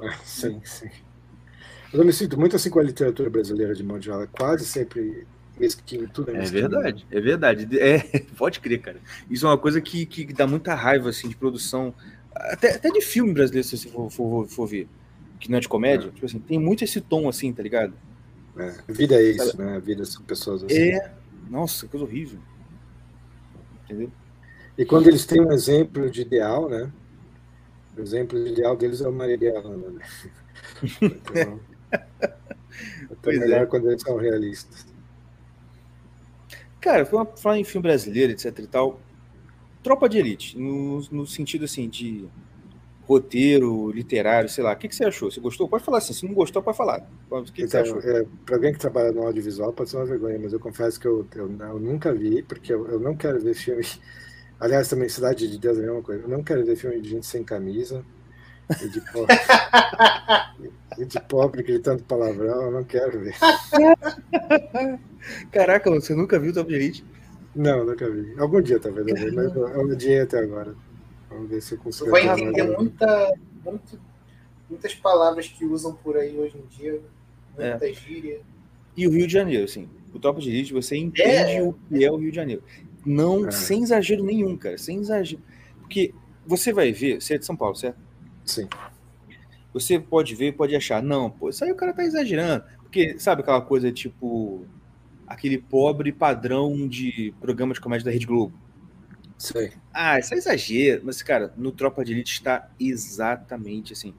[0.00, 0.90] É, sim, sim.
[1.92, 4.22] Eu me sinto muito assim com a literatura brasileira de modo geral.
[4.22, 5.26] É quase sempre
[5.58, 6.64] mesquinho, tudo é, é mesquinho.
[6.64, 7.78] É verdade, é verdade.
[7.78, 7.98] É,
[8.36, 8.98] pode crer, cara.
[9.28, 11.94] Isso é uma coisa que, que dá muita raiva assim, de produção
[12.34, 14.88] até, até de filme brasileiro, se você for, for, for ver,
[15.38, 16.10] que não é de comédia, é.
[16.10, 17.92] tipo assim, tem muito esse tom assim, tá ligado?
[18.56, 19.62] É, vida é isso, Sabe?
[19.62, 19.80] né?
[19.80, 20.74] Vida são pessoas assim.
[20.74, 21.12] É,
[21.48, 22.38] nossa, coisa horrível.
[23.84, 24.10] Entendeu?
[24.76, 26.90] E quando eles têm um exemplo de ideal, né?
[27.96, 30.00] O exemplo de ideal deles é o Marighella, né?
[31.02, 31.60] Então,
[33.10, 33.66] até melhor é.
[33.66, 34.86] quando eles são realistas.
[36.80, 39.00] Cara, falar em filme brasileiro, etc e tal,
[39.82, 42.28] Tropa de Elite, no, no sentido assim de
[43.10, 44.72] roteiro, literário, sei lá.
[44.72, 45.28] O que, que você achou?
[45.30, 45.68] Você gostou?
[45.68, 46.12] Pode falar assim.
[46.12, 47.04] Se não gostou, pode falar.
[47.28, 48.00] O que, que então, você achou?
[48.00, 51.08] É, Para alguém que trabalha no audiovisual, pode ser uma vergonha, mas eu confesso que
[51.08, 53.82] eu, eu, eu nunca vi, porque eu, eu, não quero ver filme.
[54.60, 56.22] Aliás, também Cidade de Deus é a mesma coisa.
[56.22, 58.04] Eu não quero ver filme de gente sem camisa
[58.80, 59.34] e de pobre,
[60.98, 62.62] e de pobre gritando palavrão.
[62.66, 63.34] Eu não quero ver.
[65.50, 67.04] Caraca, você nunca viu Top Elite?
[67.60, 68.34] Não, nunca vi.
[68.38, 70.74] Algum dia talvez eu vi, mas eu odiei até agora.
[71.28, 72.06] Vamos ver se eu consigo.
[72.06, 73.34] Você vai entender muita,
[73.64, 74.00] muito,
[74.68, 77.00] muitas palavras que usam por aí hoje em dia.
[77.56, 78.40] muita gíria.
[78.96, 81.62] E o Rio de Janeiro, assim, o Tropa de Elite, você entende É.
[81.62, 82.62] o que é o Rio de Janeiro.
[83.04, 83.50] Não, É.
[83.50, 85.42] sem exagero nenhum, cara, sem exagero.
[85.80, 86.14] Porque
[86.46, 87.98] você vai ver, você é de São Paulo, certo?
[88.44, 88.66] Sim.
[89.74, 92.64] Você pode ver, pode achar, não, pô, isso aí o cara tá exagerando.
[92.82, 94.64] Porque, sabe aquela coisa tipo,
[95.30, 98.52] aquele pobre padrão de programa de comédia da Rede Globo?
[99.38, 99.72] Sei.
[99.94, 101.02] Ah, isso é exagero.
[101.04, 104.12] Mas, cara, no Tropa de Elite está exatamente assim.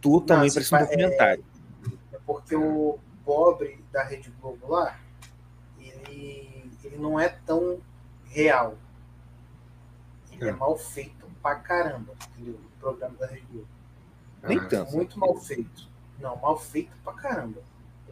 [0.00, 1.44] Totalmente parece um fa- documentário.
[2.12, 4.98] É porque o pobre da Rede Globo lá,
[5.80, 7.78] ele, ele não é tão
[8.26, 8.76] real.
[10.32, 10.52] Ele é, É.
[10.52, 12.54] mal feito pra caramba, entendeu?
[12.54, 13.68] O programa da Rede Globo.
[14.42, 14.92] Nem Ah, tanto.
[14.92, 15.88] Muito mal feito.
[16.20, 17.60] Não, mal feito pra caramba.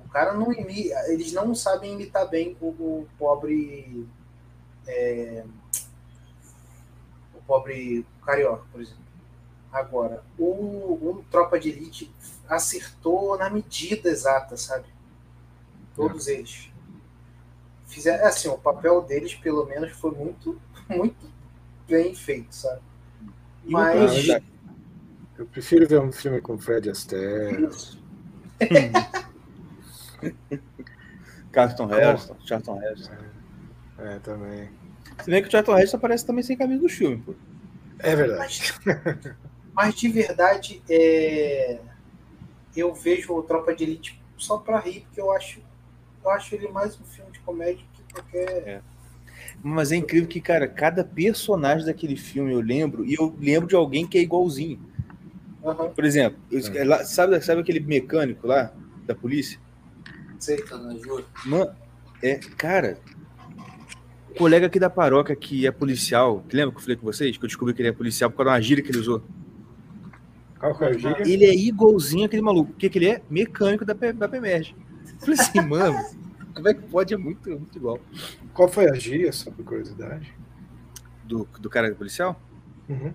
[0.06, 4.06] O cara não imita, eles não sabem imitar bem o, o pobre.
[4.86, 5.44] é,
[7.34, 9.04] o pobre carioca, por exemplo.
[9.72, 12.10] Agora, o, o Tropa de Elite
[12.48, 14.86] acertou na medida exata, sabe?
[15.94, 16.70] Todos eles.
[17.86, 21.30] Fizeram, assim, o papel deles, pelo menos, foi muito, muito
[21.88, 22.80] bem feito, sabe?
[23.64, 24.26] Mas-
[25.38, 27.68] Eu prefiro ver um filme com Fred Astaire.
[31.52, 33.14] Carlton Heston, Charlton Heston.
[33.98, 34.68] É, também.
[35.22, 37.34] Se bem que o Charlton Heston aparece também sem camisa do filme, pô.
[37.98, 38.74] É verdade.
[38.84, 39.34] Mas,
[39.74, 41.80] mas de verdade, é,
[42.76, 45.60] eu vejo o Tropa de Elite só pra rir, porque eu acho,
[46.22, 48.82] eu acho ele mais um filme de comédia que qualquer.
[49.62, 53.74] Mas é incrível que, cara, cada personagem daquele filme eu lembro, e eu lembro de
[53.74, 54.78] alguém que é igualzinho.
[55.64, 56.84] Aham, Por exemplo, eu- É.
[56.84, 58.72] lá- sabe, sabe aquele mecânico lá
[59.06, 59.58] da polícia?
[60.40, 60.58] Sei.
[60.62, 61.24] Tá na jura?
[61.44, 61.70] Mano,
[62.22, 62.98] é, cara,
[64.30, 67.36] o colega aqui da paróquia que é policial, que lembra que eu falei com vocês?
[67.36, 69.22] Que eu descobri que ele é policial por causa de uma gíria que ele usou.
[70.58, 71.22] Qual que é a gíria?
[71.28, 72.72] Ele é igualzinho aquele maluco.
[72.72, 73.22] O que, que ele é?
[73.28, 74.74] Mecânico da, P- da PEMERG.
[75.04, 75.98] Eu Falei assim, mano,
[76.54, 77.12] como é que pode?
[77.12, 78.00] É muito, muito igual.
[78.54, 80.32] Qual foi a gíria, só por curiosidade?
[81.24, 82.40] Do, do cara policial?
[82.88, 83.12] Uhum.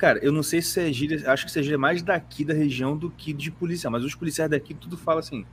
[0.00, 3.10] Cara, eu não sei se é gíria, acho que seja mais daqui da região do
[3.10, 5.44] que de policial, mas os policiais daqui tudo fala assim.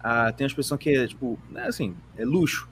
[0.00, 2.70] Ah, tem uma expressão que é tipo, né, assim, é luxo.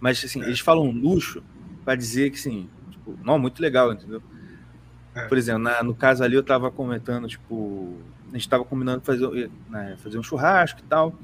[0.00, 1.42] Mas assim, eles falam luxo
[1.84, 4.22] pra dizer que assim, tipo, não, muito legal, entendeu?
[5.14, 5.26] É.
[5.26, 7.98] Por exemplo, na- no caso ali eu tava comentando, tipo,
[8.30, 11.18] a gente tava combinando fazer, né, fazer um churrasco e tal.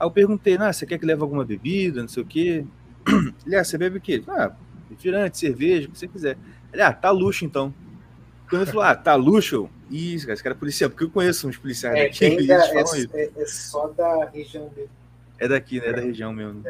[0.00, 2.64] Aí eu perguntei, ah, você quer que leve alguma bebida, não sei o quê?
[3.46, 4.24] Ele, ah, você bebe o quê?
[4.28, 4.52] Ah,
[4.88, 6.38] refrigerante, cerveja, o que você quiser.
[6.72, 7.74] Ele, ah, tá luxo então.
[8.48, 9.68] Quando ele falou, ah, tá luxo?
[9.90, 12.68] Isso, cara, esse cara é policial, porque eu conheço uns policiais É, daqui, e da-
[12.70, 14.88] eles é, é- é só da região dele.
[15.38, 15.86] É daqui, né?
[15.88, 16.62] É da região mesmo.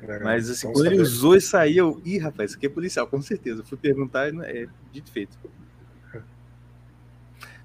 [0.00, 0.20] Legal.
[0.22, 1.08] Mas assim, Bom quando ele saber.
[1.08, 3.60] usou isso aí, eu, ih, rapaz, isso aqui é policial, com certeza.
[3.60, 5.36] Eu fui perguntar e é dito e feito.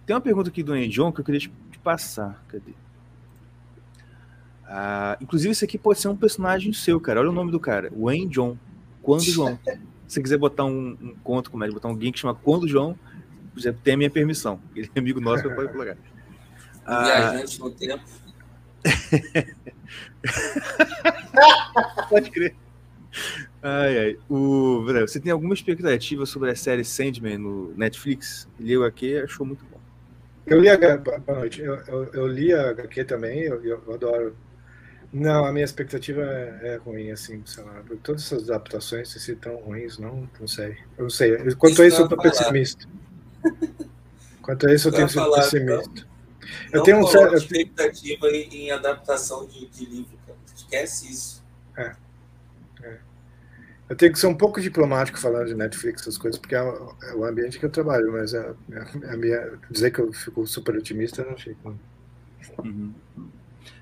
[0.06, 2.42] Tem uma pergunta aqui do Wayne John que eu queria te, te passar.
[2.48, 2.74] Cadê?
[4.66, 7.20] Ah, inclusive, esse aqui pode ser um personagem seu, cara.
[7.20, 7.92] Olha o nome do cara.
[7.96, 8.58] Wayne John.
[9.02, 9.60] Quando João.
[10.08, 12.98] Se você quiser botar um, um conto comédia, botar alguém que chama Quando João,
[13.56, 14.60] já tem a minha permissão.
[14.76, 15.98] Ele é amigo nosso, pode colocar.
[16.90, 18.04] Ah, Viajante no tempo.
[22.10, 22.56] Pode crer.
[23.62, 24.18] Ai, ai.
[24.30, 28.48] O, você tem alguma expectativa sobre a série Sandman no Netflix?
[28.60, 29.78] Leu aqui achou muito bom.
[30.46, 31.62] Eu li a H- boa noite.
[31.62, 34.34] Eu, eu, eu li a HQ também, eu, eu adoro.
[35.12, 37.82] Não, a minha expectativa é, é ruim, assim, sei lá.
[38.04, 40.78] Todas essas adaptações, se tão ruins, não, não sei.
[40.98, 41.38] Eu não sei.
[41.56, 42.30] Quanto Isso a isso, que eu tô falar.
[42.30, 42.86] pessimista.
[44.42, 46.08] Quanto a isso, eu Eu tenho sido falar, pessimista.
[46.72, 47.36] Eu Não tenho um certo.
[47.36, 50.38] expectativa em, em adaptação de, de livro, cara.
[50.56, 51.44] Esquece isso.
[53.90, 56.94] Eu tenho que ser um pouco diplomático falando de Netflix, essas coisas, porque é o,
[57.04, 58.54] é o ambiente que eu trabalho, mas a,
[59.10, 61.80] a minha, dizer que eu fico super otimista, eu não fico.
[62.64, 62.94] Uhum.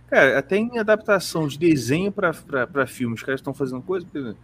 [0.10, 4.06] Cara, até em adaptação de desenho para filme, os caras estão fazendo coisa.
[4.06, 4.38] por exemplo,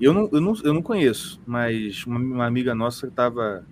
[0.00, 3.64] Eu não, eu, não, eu não conheço, mas uma, uma amiga nossa estava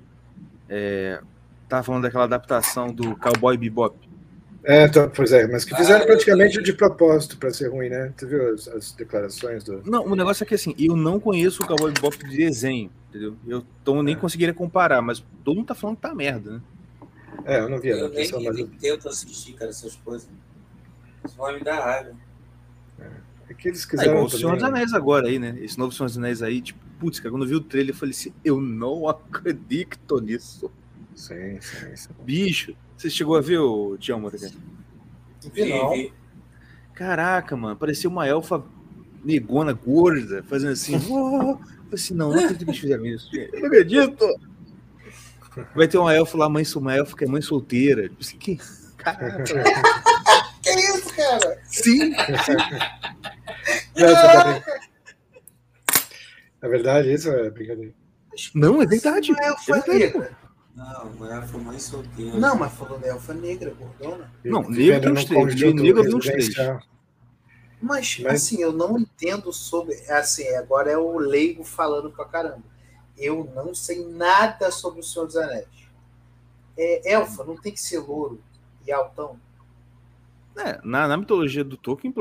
[0.68, 1.20] é,
[1.68, 3.97] tava falando daquela adaptação do Cowboy Bebop.
[4.62, 6.64] É, então, pois é, mas que fizeram Ah, eu praticamente também.
[6.64, 8.12] de propósito para ser ruim, né?
[8.16, 9.82] Tu viu as, as declarações do.
[9.82, 13.36] Não, o negócio é que assim, eu não conheço o Cowboy Bebop de desenho, entendeu?
[13.47, 14.18] Eu então, nem É.
[14.18, 16.62] conseguiria comparar, mas todo mundo tá falando que tá merda, né?
[17.45, 20.28] É, eu não vi a Eu nem, adaptação, mas nem tento assistir, cara, essas coisas.
[21.25, 22.12] Isso vai me dar raiva.
[23.49, 24.12] é que eles É quiseram.
[24.12, 25.57] igual o Senhor dos também- Anéis agora aí, né?
[25.61, 27.99] Esse novo Senhor dos Anéis aí, tipo, putz, cara, quando eu vi o trailer, eu
[27.99, 30.71] falei assim, eu não acredito nisso.
[31.14, 32.09] Sim, sim, sim.
[32.23, 34.31] Bicho, você chegou a ver o Tião não.
[35.93, 36.12] Vi-
[36.95, 38.62] Caraca, mano, parecia uma elfa
[39.25, 40.95] negona, gorda, fazendo assim.
[41.11, 41.59] "Oh".
[41.93, 43.29] Assim, não, não acredito que eles fizeram isso.
[43.35, 44.25] Eu não acredito.
[45.75, 48.09] Vai ter uma elfa lá, mãe, uma elfa que é mãe solteira.
[48.09, 48.59] Tipo assim, que...
[48.97, 49.64] Caraca, velho.
[51.39, 51.62] Cara.
[51.66, 52.11] Sim,
[53.97, 54.62] Não, tá brin-
[56.62, 57.95] É verdade, isso é brincadeira.
[58.55, 59.33] Não, é verdade.
[59.33, 60.39] Não é elfa É verdade, negra.
[60.76, 62.37] Não, mas foi mãe solteira.
[62.39, 64.31] Não, mas falou da elfa negra, gordona.
[64.45, 66.49] Não, negro Vivendo tem uns três, de negro tem uns três.
[67.83, 69.95] Mas, Mas- assim, eu não entendo sobre.
[70.11, 72.62] Assim, agora é o leigo falando pra caramba.
[73.16, 75.66] Eu não sei nada sobre o Senhor dos Anéis.
[76.76, 78.43] É, elfa não tem que ser louro
[78.87, 79.39] e altão.
[80.64, 82.12] É, na, na mitologia do Tolkien,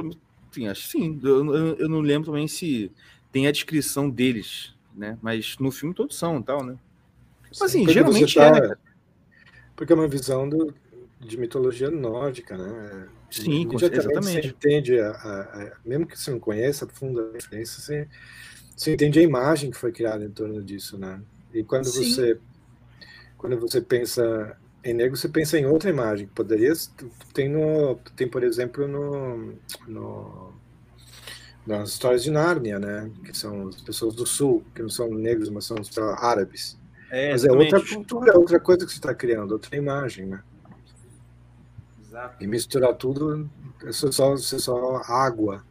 [0.52, 1.20] sim, acho que sim.
[1.24, 2.92] Eu, eu, eu não lembro também se
[3.32, 5.18] tem a descrição deles, né?
[5.22, 6.78] Mas no filme todos são e tal, né?
[7.50, 8.76] Mas assim, Porque geralmente você é, tá- né?
[9.76, 10.74] Porque é uma visão do-
[11.20, 13.10] de mitologia nórdica, né?
[13.30, 14.42] Sim, exatamente.
[14.42, 18.08] Você entende, a, a- a- mesmo que você não conheça a fundo a referência, você,
[18.76, 21.22] você entende a imagem que foi criada em torno disso, né?
[21.54, 22.04] E quando Sim.
[22.04, 22.40] você
[23.38, 26.28] quando você pensa em negro, você pensa em outra imagem.
[26.28, 26.74] que Poderia
[27.34, 29.54] tem no tem por exemplo no,
[29.88, 30.54] no
[31.66, 33.12] nas histórias de Nárnia, né?
[33.24, 36.80] Que são as pessoas do sul, que não são negros, mas são lá, árabes.
[37.12, 40.44] É, Mas é outra cultura, é outra coisa que você está criando, outra imagem, né?
[42.02, 42.44] Exato.
[42.44, 43.50] E misturar tudo,
[43.82, 45.64] você só, você só água.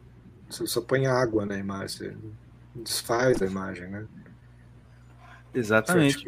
[0.49, 2.17] Você só põe água na imagem, você
[2.75, 4.07] desfaz a imagem, né?
[5.53, 6.25] Exatamente.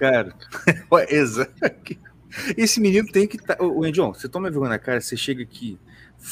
[0.00, 0.34] Cara,
[1.10, 1.52] exato.
[2.56, 3.56] Esse menino tem que estar.
[3.56, 3.62] Tá...
[3.64, 5.78] Ô, Endion, você toma vergonha na cara, você chega aqui,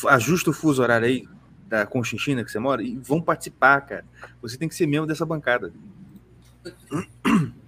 [0.09, 1.29] ajusta o fuso horário aí
[1.67, 4.05] da Conchinchina que você mora e vão participar, cara.
[4.41, 5.71] Você tem que ser membro dessa bancada.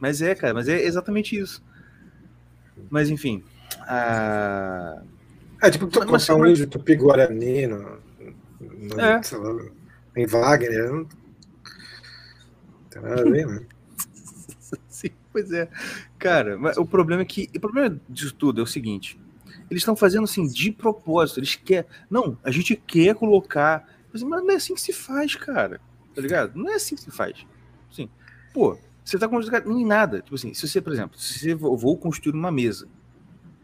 [0.01, 1.63] Mas é, cara, mas é exatamente isso.
[2.89, 3.45] Mas enfim.
[3.83, 5.03] A...
[5.63, 7.99] É tipo tu Mas- mas- contar um índio tupi-guarani no,
[8.61, 9.21] no, É.
[9.21, 9.65] lá,
[10.17, 11.05] em Wagner, não
[12.89, 13.61] tem nada a ver, né?
[15.33, 15.69] Pois é.
[16.19, 17.49] Cara, mas o problema é que.
[17.55, 19.19] O problema disso tudo é o seguinte:
[19.71, 21.41] eles estão fazendo assim de propósito.
[21.41, 21.89] Eles querem.
[22.11, 23.89] Não, a gente quer colocar.
[24.13, 25.81] Mas não é assim que se faz, cara.
[26.15, 26.57] Tá ligado?
[26.57, 27.47] Não é assim que se faz.
[27.91, 28.09] Assim,
[28.53, 30.21] pô, você tá construindo nem nada.
[30.21, 32.89] Tipo assim, se você, por exemplo, se eu vou construir uma mesa.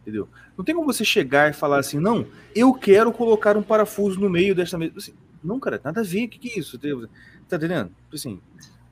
[0.03, 0.29] Entendeu?
[0.57, 4.31] Não tem como você chegar e falar assim, não, eu quero colocar um parafuso no
[4.31, 4.95] meio desta mesa.
[4.97, 6.27] Assim, não, cara, nada a ver.
[6.27, 6.79] O que, que é isso?
[6.79, 7.89] Tá entendendo?
[7.89, 8.41] Tipo Assim,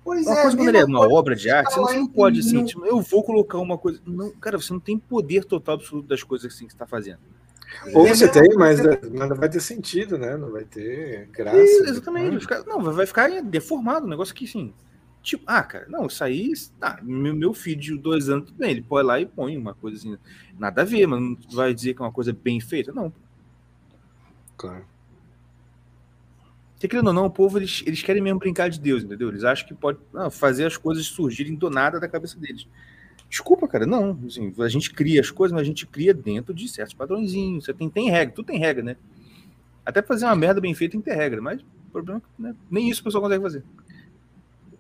[0.05, 2.41] Pois uma é, coisa quando ele é uma obra de arte, você não, não pode
[2.41, 4.01] assim, no- tipo, eu vou colocar uma coisa.
[4.07, 7.19] Não, cara, você não tem poder total absoluto das coisas assim que você está fazendo.
[7.95, 10.37] Ou É você mesma tem, mas, coisa- mas não vai ter sentido, né?
[10.37, 11.57] Não vai ter graça.
[11.59, 12.25] E, exatamente.
[12.25, 12.31] né?
[12.33, 14.73] vai ficar- não, vai ficar deformado, um negócio que assim.
[15.23, 16.53] Tipo, ah, cara, não, isso aí.
[16.79, 19.73] Tá, meu, meu filho de dois anos, tudo bem, ele põe lá e põe uma
[19.75, 20.19] coisa assim.
[20.59, 22.93] Nada a ver, mas não vai dizer que é uma coisa bem feita.
[22.93, 23.11] Não.
[24.57, 24.85] Claro.
[26.85, 29.31] Porque, querendo ou não, o povo, eles, eles querem mesmo brincar de Deus, entendeu?
[29.31, 32.69] Eles acham que pode não, fazer as coisas surgirem do nada da cabeça deles.
[33.27, 34.21] Desculpa, cara, não.
[34.27, 37.65] Assim, a gente cria as coisas, mas a gente cria dentro de certos padrõezinhos.
[37.65, 38.97] Você tem, tem regra, tudo tem regra, né?
[39.83, 42.43] Até fazer uma merda bem feita tem que ter regra, mas o problema é que
[42.43, 43.65] né, nem isso o pessoal consegue fazer.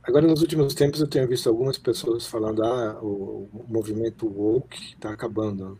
[0.02, 5.10] Agora, nos últimos tempos, eu tenho visto algumas pessoas falando: ah, o, movimento woke está
[5.10, 5.78] acabando.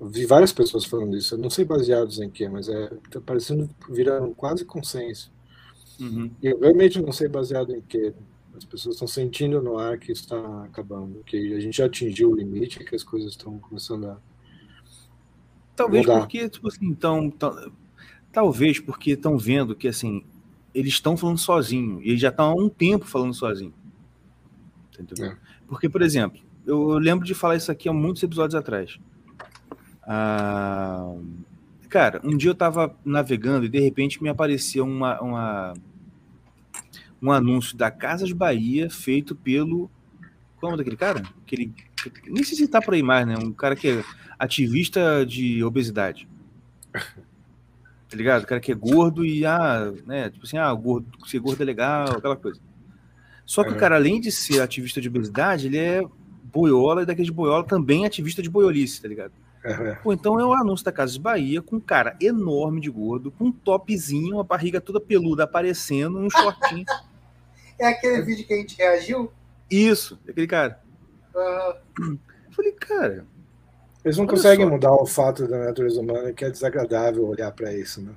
[0.00, 1.34] Vi várias pessoas falando isso.
[1.34, 5.33] Eu não sei baseados em quê, mas é tá parecendo virar quase consenso.
[6.00, 6.30] Uhum.
[6.42, 8.12] Eu realmente não sei baseado em quê.
[8.56, 12.36] As pessoas estão sentindo no ar que está acabando, que a gente já atingiu o
[12.36, 14.18] limite, que as coisas estão começando a.
[15.74, 16.20] Talvez Mudar.
[16.20, 17.32] porque, tipo assim, então,
[18.30, 20.24] talvez porque estão vendo que assim,
[20.72, 23.74] eles estão falando sozinho, e eles já estão há um tempo falando sozinho.
[24.92, 25.32] Entendeu?
[25.32, 25.36] É.
[25.66, 28.98] Porque, por exemplo, eu, eu lembro de falar isso aqui há muitos episódios atrás.
[30.02, 31.16] Ah,
[31.94, 35.74] cara, um dia eu tava navegando e de repente me apareceu uma, uma-
[37.22, 39.88] um anúncio da Casas Bahia feito pelo.
[40.58, 41.22] Qual é o daquele cara?
[41.42, 41.72] Aquele,
[42.26, 43.36] nem sei se tá por aí mais, né?
[43.38, 44.04] Um cara que é
[44.38, 46.28] ativista de obesidade.
[48.06, 48.44] Tá ligado?
[48.44, 50.30] O cara que é gordo e, ah, né?
[50.30, 52.60] Tipo assim, ah, gordo, ser gordo é legal, aquela coisa.
[53.44, 53.78] Só que o É.
[53.78, 56.02] cara, além de ser ativista de obesidade, ele é
[56.44, 59.32] boiola e daquele de boiola também é ativista de boiolice, tá ligado?
[60.02, 63.44] Pô, então é o anúncio da Casas Bahia com um cara enorme de gordo, com
[63.46, 66.84] um topzinho, uma barriga toda peluda aparecendo, um shortinho.
[67.76, 69.32] É aquele vídeo que a gente reagiu?
[69.68, 70.78] Isso, aquele cara.
[71.34, 72.18] Ah, Eu
[72.52, 73.26] falei, cara,
[74.04, 74.70] Eles não conseguem só.
[74.72, 78.12] mudar o fato da natureza humana que é desagradável olhar para isso, né?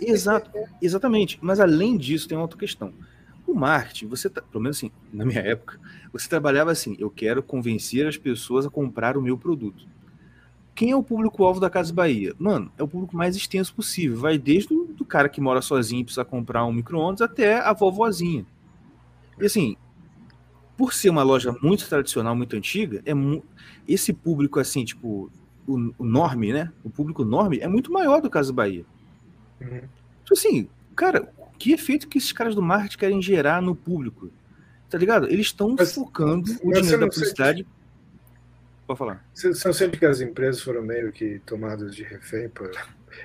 [0.00, 0.50] Exato,
[0.82, 1.38] exatamente.
[1.40, 2.92] Mas além disso, tem uma outra questão.
[3.46, 5.78] O marketing, você, tá- pelo menos assim, na minha época,
[6.12, 9.86] você trabalhava assim: eu quero convencer as pessoas a comprar o meu produto.
[10.76, 12.34] Quem é o público-alvo da Casa Bahia?
[12.38, 14.18] Mano, é o público mais extenso possível.
[14.18, 17.72] Vai desde o do cara que mora sozinho e precisa comprar um micro-ondas até a
[17.72, 18.44] vovozinha.
[19.40, 19.74] E assim,
[20.76, 23.42] por ser uma loja muito tradicional, muito antiga, é mu-
[23.88, 25.30] esse público assim, tipo,
[25.66, 26.70] o, o norme, né?
[26.84, 28.84] O público norme é muito maior do Casa Bahia.
[29.58, 29.80] Uhum.
[30.24, 34.30] Tipo assim, cara, que efeito que esses caras do marketing querem gerar no público?
[34.90, 35.26] Tá ligado?
[35.26, 37.58] Eles estão focando o dinheiro da publicidade.
[37.60, 37.75] Sente...
[38.86, 39.24] Pode falar.
[39.34, 42.70] Você não sente que as empresas foram meio que tomadas de refém por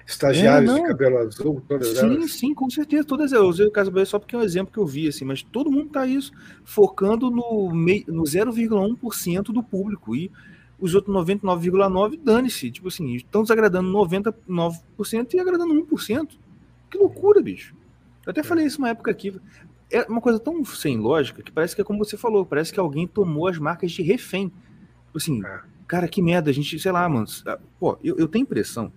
[0.08, 2.32] estagiários é, de cabelo azul, todas sim, elas?
[2.32, 3.04] Sim, sim, com certeza.
[3.04, 5.44] Todas eu usei o caso só porque é um exemplo que eu vi, assim, mas
[5.44, 6.32] todo mundo tá isso,
[6.64, 10.16] focando no, no 0,1% do público.
[10.16, 10.32] E
[10.80, 12.72] os outros 99,9% dane-se.
[12.72, 16.30] Tipo assim, estão desagradando 99% e agradando 1%.
[16.90, 17.76] Que loucura, bicho.
[18.26, 19.40] Eu até falei isso uma época aqui.
[19.92, 22.80] É uma coisa tão sem lógica que parece que é como você falou, parece que
[22.80, 24.52] alguém tomou as marcas de refém.
[25.12, 25.60] Tipo assim, é.
[25.86, 27.28] cara, que merda, a gente, sei lá, mano.
[27.46, 28.94] Ah, pô, eu, eu tenho impressão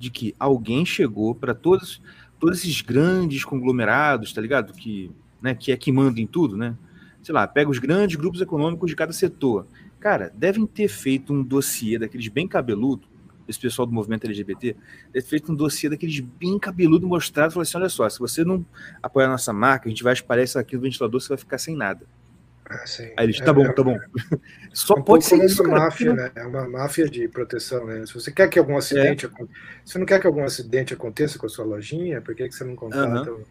[0.00, 2.02] de que alguém chegou para todos,
[2.40, 4.72] todos esses grandes conglomerados, tá ligado?
[4.72, 6.76] Que, né, que é que manda em tudo, né?
[7.22, 9.66] Sei lá, pega os grandes grupos econômicos de cada setor.
[10.00, 13.06] Cara, devem ter feito um dossiê daqueles bem cabeludo,
[13.46, 14.74] esse pessoal do movimento LGBT,
[15.12, 18.44] deve ter feito um dossiê daqueles bem cabeludo mostrado, falou assim, olha só, se você
[18.44, 18.66] não
[19.00, 21.58] apoiar a nossa marca, a gente vai espalhar isso aqui no ventilador, você vai ficar
[21.58, 22.04] sem nada.
[22.68, 22.84] Ah,
[23.18, 23.98] Aí eles, tá bom, tá bom.
[24.72, 26.32] Só é um pode ser isso, uma máfia, né?
[26.34, 28.06] É uma máfia de proteção, né?
[28.06, 29.30] Se você quer que algum acidente, é.
[29.84, 32.64] você não quer que algum acidente aconteça com a sua lojinha, por que, que você
[32.64, 33.30] não contrata?
[33.30, 33.44] Uhum.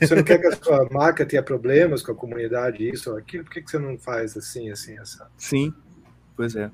[0.00, 3.44] Você não quer que a sua marca tenha problemas com a comunidade, isso ou aquilo,
[3.44, 5.28] por que, que você não faz assim, assim, essa?
[5.36, 5.74] Sim,
[6.36, 6.70] pois é.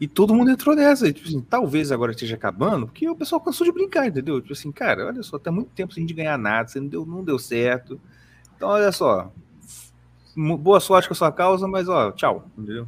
[0.00, 1.12] E todo mundo entrou nessa.
[1.12, 4.40] Tipo assim, talvez agora esteja acabando, porque o pessoal cansou de brincar, entendeu?
[4.40, 7.06] Tipo assim, cara, olha só, tá muito tempo sem de ganhar nada, você não deu,
[7.06, 8.00] não deu certo.
[8.56, 9.32] Então, olha só,
[10.36, 12.86] boa sorte com a sua causa, mas ó, tchau, entendeu?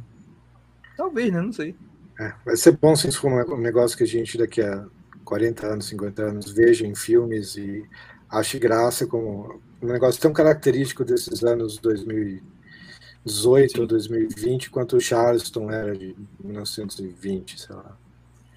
[0.95, 1.41] Talvez, né?
[1.41, 1.75] Não sei.
[2.19, 4.85] É, vai ser bom se isso for um negócio que a gente daqui a
[5.23, 7.85] 40 anos, 50 anos veja em filmes e
[8.29, 13.81] ache graça como um negócio tão característico desses anos 2018 Sim.
[13.81, 17.97] ou 2020 quanto o Charleston era de 1920, sei lá.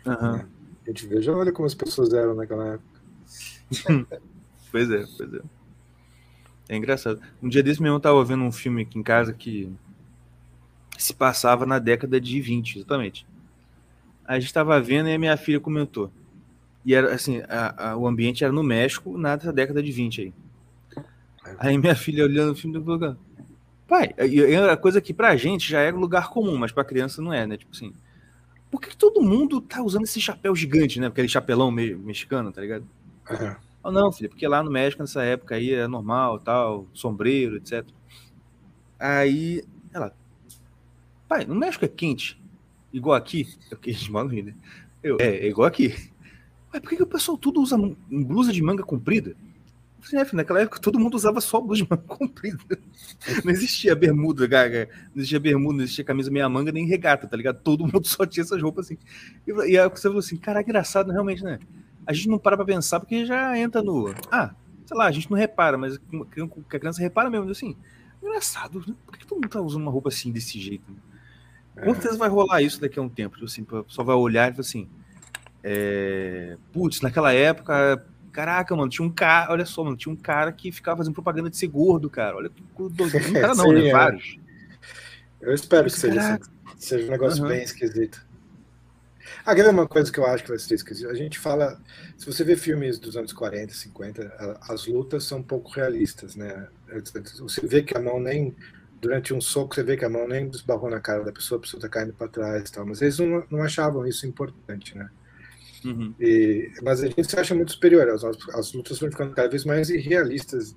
[0.06, 0.34] Uhum.
[0.86, 3.00] A gente veja, olha como as pessoas eram naquela época.
[4.70, 5.40] pois é, pois é.
[6.68, 7.20] É engraçado.
[7.42, 9.72] Um dia desse mesmo eu tava vendo um filme aqui em casa que
[10.98, 13.26] se passava na década de 20, exatamente.
[14.24, 16.10] A gente tava vendo e a minha filha comentou.
[16.84, 20.34] E era assim, a, a, o ambiente era no México, na década de 20 aí.
[21.58, 23.16] Aí minha filha olhando o filme falou,
[23.86, 27.32] pai, é a coisa que pra gente já é lugar comum, mas pra criança não
[27.32, 27.56] é, né?
[27.56, 27.92] Tipo assim,
[28.70, 31.06] por que, que todo mundo tá usando esse chapéu gigante, né?
[31.06, 32.86] Aquele chapelão meio mexicano, tá ligado?
[33.30, 33.65] Uhum.
[33.90, 37.84] Não, filho, porque lá no México, nessa época aí, é normal, tal, sombreiro, etc.
[38.98, 39.62] Aí,
[39.92, 40.14] ela,
[41.28, 42.40] pai, no México é quente,
[42.92, 43.46] igual aqui.
[43.70, 44.54] É o que a gente mora no Rio, né?
[45.02, 45.94] Eu, é, é igual aqui.
[46.72, 47.76] Mas por que, que o pessoal tudo usa
[48.10, 49.36] blusa de manga comprida?
[50.02, 52.58] Assim, é, filho, naquela época todo mundo usava só blusa de manga comprida.
[53.44, 54.88] Não existia bermuda, gaga.
[55.14, 57.60] Não existia bermuda, não existia camisa meia manga, nem regata, tá ligado?
[57.62, 58.98] Todo mundo só tinha essas roupas assim.
[59.46, 61.58] E, e aí você falou assim, cara, engraçado, realmente, né?
[62.06, 64.14] A gente não para pra pensar porque já entra no.
[64.30, 64.54] Ah,
[64.86, 67.76] sei lá, a gente não repara, mas que a criança repara mesmo, assim.
[68.22, 68.94] Engraçado, né?
[69.04, 70.84] por que todo mundo tá usando uma roupa assim desse jeito?
[70.90, 70.98] Né?
[71.84, 71.94] Com é.
[71.94, 73.34] certeza vai rolar isso daqui a um tempo.
[73.34, 74.88] Tipo assim, só vai olhar e falar assim.
[75.62, 76.56] É...
[76.72, 80.70] Putz, naquela época, caraca, mano, tinha um cara, olha só, mano, tinha um cara que
[80.70, 82.36] ficava fazendo propaganda de ser gordo, cara.
[82.36, 83.16] Olha que doido.
[83.28, 83.88] Um cara não, Sim, né?
[83.88, 83.92] É.
[83.92, 84.38] Vários.
[85.40, 87.48] Eu espero que seja, assim, seja um negócio uhum.
[87.48, 88.25] bem esquisito.
[89.44, 91.10] Ah, quer ver uma coisa que eu acho que vai ser esquisito?
[91.10, 91.80] A gente fala,
[92.16, 96.68] se você vê filmes dos anos 40, 50, as lutas são um pouco realistas, né?
[97.40, 98.54] Você vê que a mão nem,
[99.00, 101.62] durante um soco, você vê que a mão nem esbarrou na cara da pessoa, a
[101.62, 105.10] pessoa tá caindo para trás e tal, mas eles não, não achavam isso importante, né?
[105.84, 106.14] Uhum.
[106.18, 109.64] E, mas a gente se acha muito superior, as, as lutas vão ficando cada vez
[109.64, 110.74] mais irrealistas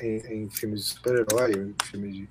[0.00, 2.28] em, em filmes de super-herói, em filmes de,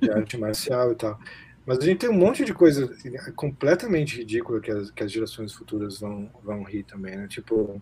[0.00, 1.18] de arte marcial e tal.
[1.66, 2.94] Mas a gente tem um monte de coisa
[3.34, 7.26] completamente ridícula que as, que as gerações futuras vão, vão rir também, né?
[7.26, 7.80] Tipo,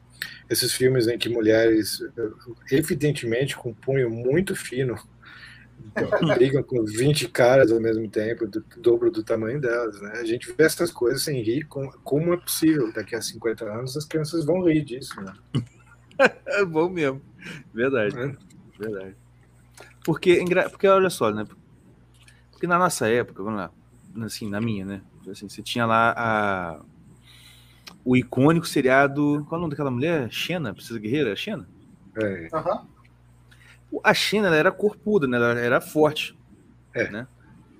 [0.48, 1.98] esses filmes em que mulheres,
[2.70, 4.96] evidentemente com um punho muito fino,
[6.36, 10.12] brigam com 20 caras ao mesmo tempo, do, do dobro do tamanho delas, né?
[10.14, 13.96] A gente vê essas coisas sem rir, com, como é possível daqui a 50 anos
[13.96, 15.32] as crianças vão rir disso, né?
[16.46, 17.20] é bom mesmo.
[17.74, 18.16] Verdade.
[18.16, 18.36] É.
[18.78, 19.16] Verdade.
[20.04, 21.44] Porque, porque olha só, né?
[22.62, 23.72] Porque na nossa época, vamos lá,
[24.24, 25.00] assim, na minha, né?
[25.28, 26.80] Assim, você tinha lá a,
[28.04, 29.44] o icônico seriado.
[29.48, 30.30] Qual é o nome daquela mulher?
[30.30, 31.34] Xena, Precisa Guerreira?
[31.34, 31.66] Xena?
[32.14, 32.48] É.
[33.90, 34.00] Uhum.
[34.04, 35.38] A Xena ela era corpuda, né?
[35.38, 36.38] Ela era forte.
[36.94, 37.10] É.
[37.10, 37.26] Né?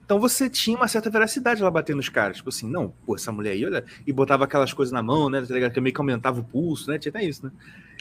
[0.05, 2.39] Então você tinha uma certa veracidade lá batendo nos caras.
[2.39, 3.85] Tipo assim, não, pô, essa mulher aí, olha.
[4.05, 5.43] E botava aquelas coisas na mão, né?
[5.43, 6.99] Tá que meio que aumentava o pulso, né?
[6.99, 7.53] Tinha até isso, né?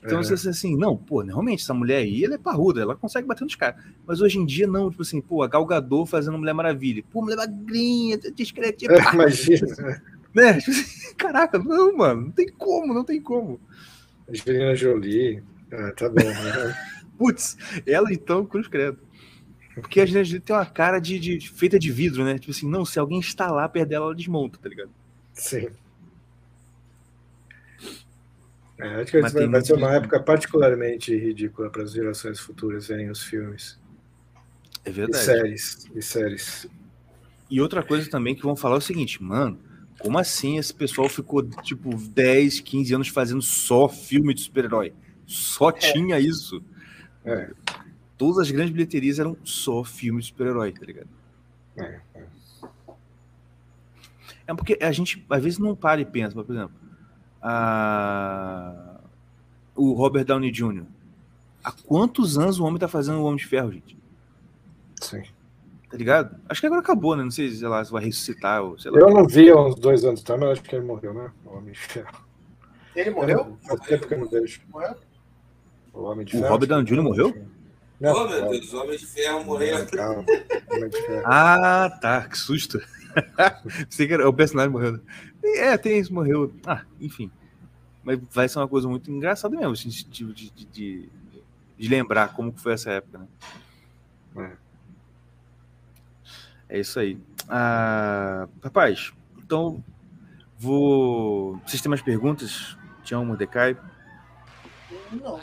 [0.04, 0.24] Então uhum.
[0.24, 3.56] você assim, não, pô, realmente, essa mulher aí, ela é parruda, ela consegue bater nos
[3.56, 3.84] caras.
[4.06, 7.04] Mas hoje em dia, não, tipo assim, pô, a Galgador fazendo Mulher Maravilha.
[7.12, 8.86] Pô, mulher magrinha, discreta.
[8.92, 10.02] É, imagina.
[10.34, 10.60] Né?
[10.60, 13.60] Tipo assim, caraca, não, mano, não tem como, não tem como.
[14.28, 15.44] Angelina Jolie.
[15.72, 16.16] Ah, tá bom.
[16.16, 16.76] né?
[17.18, 18.98] Putz, ela então, cruz credo.
[19.76, 22.40] Porque a Angelina Jolie tem uma cara de, de- feita de vidro, né?
[22.40, 24.90] Tipo assim, não, se alguém está lá perto dela, ela desmonta, tá ligado?
[25.34, 25.68] Sim.
[28.82, 32.88] É, acho que Mas vai, vai ser uma época particularmente ridícula para as gerações futuras
[32.88, 33.80] verem os filmes.
[34.84, 35.24] É E verdade.
[35.24, 35.88] séries.
[35.94, 36.68] E séries.
[37.50, 39.60] E outra coisa também que vão falar é o seguinte, mano,
[40.00, 44.94] como assim esse pessoal ficou, tipo, 10, 15 anos fazendo só filme de super-herói?
[45.28, 46.64] Só tinha isso.
[47.24, 47.52] É,
[48.18, 51.10] Todas as grandes bilheterias eram só filme de super-herói, tá ligado?
[51.78, 52.26] é, é.
[54.48, 56.76] É porque a gente, às vezes, não para e pensa, por exemplo,
[57.42, 59.00] a-
[59.76, 60.84] o Robert Downey Jr.
[61.64, 63.98] Há quantos anos o homem tá fazendo o Homem de Ferro, gente?
[65.00, 65.24] Sim.
[65.90, 66.36] Tá ligado?
[66.48, 67.24] Acho que agora acabou, né?
[67.24, 69.00] Não sei, sei lá, se vai ressuscitar ou sei lá.
[69.00, 70.38] Eu não vi há uns dois anos, tá?
[70.38, 71.32] Mas acho que ele morreu, né?
[71.46, 72.18] O Homem de Ferro.
[72.96, 73.58] Ele morreu?
[73.68, 74.62] Faz tempo que eu não vejo.
[74.70, 74.96] Morreu?
[75.94, 76.52] O Homem de O Ferro.
[76.54, 77.04] Robert Downey Jr.
[77.04, 77.46] morreu?
[78.00, 79.86] Não, oh, meu o- Deus, o Homem de Ferro morreu.
[79.88, 80.26] Calma.
[80.72, 81.24] Homem de Ferro.
[81.26, 82.80] Ah, tá, que susto.
[83.90, 85.00] Pensei que era o personagem morreu.
[85.44, 86.54] É, tem isso, morreu.
[86.66, 87.32] Ah, enfim.
[88.04, 91.10] Mas vai ser uma coisa muito engraçada mesmo, assim, de, de, de, de-
[91.78, 93.28] de lembrar como foi essa época,
[94.36, 94.58] né?
[96.70, 97.18] É isso aí.
[97.50, 99.84] Ah, rapaz, então
[100.58, 101.58] vou.
[101.66, 102.78] Vocês têm mais perguntas?
[103.04, 103.76] Tião, Mordecai?
[105.12, 105.40] Não.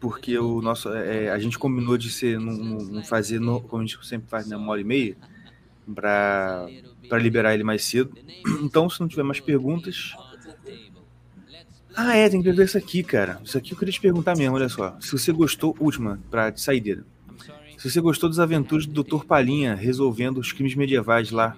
[0.00, 4.04] Porque o nosso, é, a gente combinou de ser, não, fazer, no, como a gente
[4.06, 5.16] sempre faz, na uma hora e meia,
[5.94, 6.66] para
[7.08, 8.12] para liberar ele mais cedo.
[8.62, 10.14] Então, se não tiver mais perguntas.
[11.94, 13.40] Ah, é, tem que ver isso aqui, cara.
[13.44, 14.96] Isso aqui eu queria te perguntar mesmo, olha só.
[15.00, 17.04] Se você gostou, última, pra de saideira.
[17.76, 19.24] Se você gostou das aventuras do Dr.
[19.24, 21.56] Palhinha resolvendo os crimes medievais lá,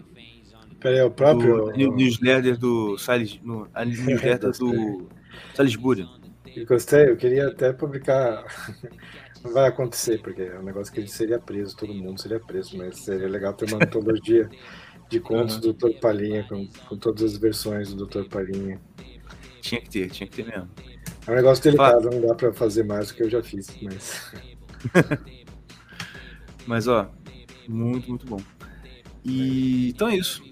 [0.81, 1.67] Peraí, é o próprio.
[1.67, 5.07] do new- newsletter do Salis, no, a newsletter do
[5.55, 6.09] Salisbury.
[6.57, 8.45] Eu gostei, eu queria até publicar.
[9.45, 12.77] Não vai acontecer, porque é um negócio que ele seria preso, todo mundo seria preso,
[12.77, 14.51] mas seria legal ter uma antologia
[15.11, 15.99] de contos do Dr.
[16.01, 18.25] Palhinha, com, com todas as versões do Dr.
[18.31, 18.81] Palhinha.
[19.61, 20.71] Tinha que ter, tinha que ter mesmo.
[21.27, 24.33] É um negócio delicado, não dá pra fazer mais do que eu já fiz, mas.
[26.67, 27.11] Mas, ó,
[27.69, 28.41] muito, muito bom.
[29.25, 30.43] E então é isso.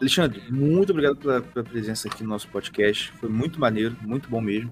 [0.00, 3.10] Alexandre, muito obrigado pela, pela presença aqui no nosso podcast.
[3.18, 4.70] Foi muito maneiro, muito bom mesmo.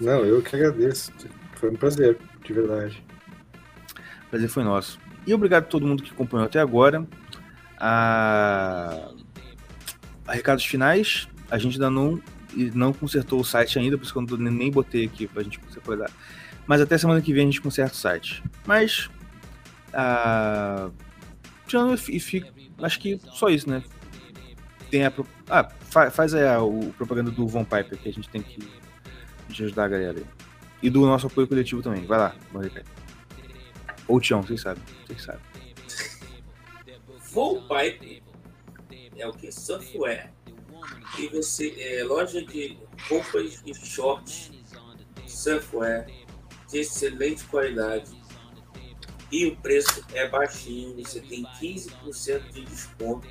[0.00, 1.12] Não, eu que agradeço.
[1.56, 3.04] Foi um prazer, de verdade.
[4.26, 4.98] O prazer foi nosso.
[5.26, 7.04] E obrigado a todo mundo que acompanhou até agora.
[7.84, 9.10] A...
[10.26, 12.22] a recados finais, a gente ainda não,
[12.74, 15.58] não consertou o site ainda, por isso que eu não- nem botei aqui pra gente
[15.58, 16.08] consertar.
[16.64, 18.40] Mas até semana que vem a gente conserta o site.
[18.64, 19.10] Mas.
[21.66, 22.48] tirando e fica.
[22.80, 23.82] Acho que só isso, né?
[24.90, 25.12] Tem a.
[25.50, 28.60] Ah, fa- faz aí a o propaganda do Von Piper, que a gente tem que
[29.50, 30.22] ajudar a galera.
[30.82, 32.04] E do nosso apoio coletivo também.
[32.06, 32.84] Vai lá, Mordecai.
[34.06, 34.82] Ou Tião, vocês sabem.
[35.06, 35.40] Vocês sabem.
[37.32, 38.22] Full Pipe
[39.16, 39.50] é o que?
[39.50, 40.30] Software.
[41.18, 42.78] E você, é, loja de
[43.08, 44.50] roupas e shorts,
[45.26, 46.06] software
[46.68, 48.10] de excelente qualidade.
[49.30, 53.26] E o preço é baixinho, você tem 15% de desconto.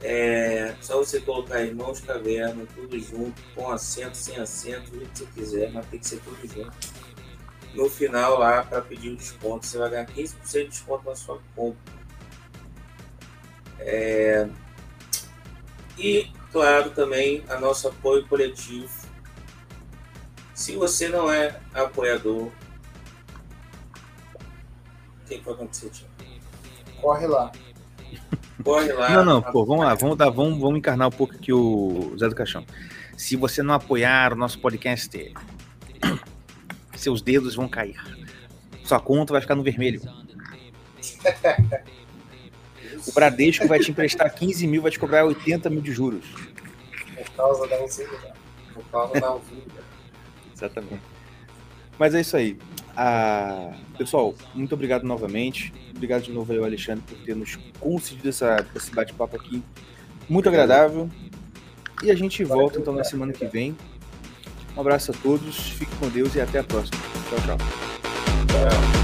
[0.00, 5.26] É só você colocar Irmãos Caverna, tudo junto, com acento, sem do jeito que você
[5.34, 6.76] quiser, mas tem que ser tudo junto.
[7.74, 11.40] No final lá, para pedir o desconto, você vai ganhar 15% de desconto na sua
[11.56, 12.03] compra.
[13.78, 14.48] É,
[15.98, 18.88] E, claro, também a nosso apoio coletivo.
[20.54, 22.52] Se você não é apoiador, o
[25.26, 26.06] que, que vai acontecer, Tio?
[27.00, 27.50] Corre lá.
[28.62, 29.10] Corre lá.
[29.10, 32.28] Não, não, pô, vamos lá, vamos, dar, vamos, vamos encarnar um pouco aqui o Zé
[32.28, 32.64] do Caixão.
[33.16, 35.34] Se você não apoiar o nosso podcast,
[36.96, 38.00] seus dedos vão cair.
[38.84, 40.00] Sua conta vai ficar no vermelho.
[43.06, 46.24] O Bradesco vai te emprestar 15 mil, vai te cobrar 80 mil de juros.
[47.16, 48.34] Por causa da usina.
[48.72, 49.82] Por causa da vida.
[50.54, 51.02] Exatamente.
[51.98, 52.56] Mas é isso aí.
[52.96, 55.72] Ah, pessoal, muito obrigado novamente.
[55.94, 59.62] Obrigado de novo aí ao Alexandre por ter nos concedido essa, esse bate-papo aqui.
[60.28, 61.08] Muito agradável.
[62.02, 63.76] E a gente volta então na semana que vem.
[64.76, 66.98] Um abraço a todos, fique com Deus e até a próxima.
[67.30, 67.58] Tchau, tchau.
[68.48, 69.03] Tchau.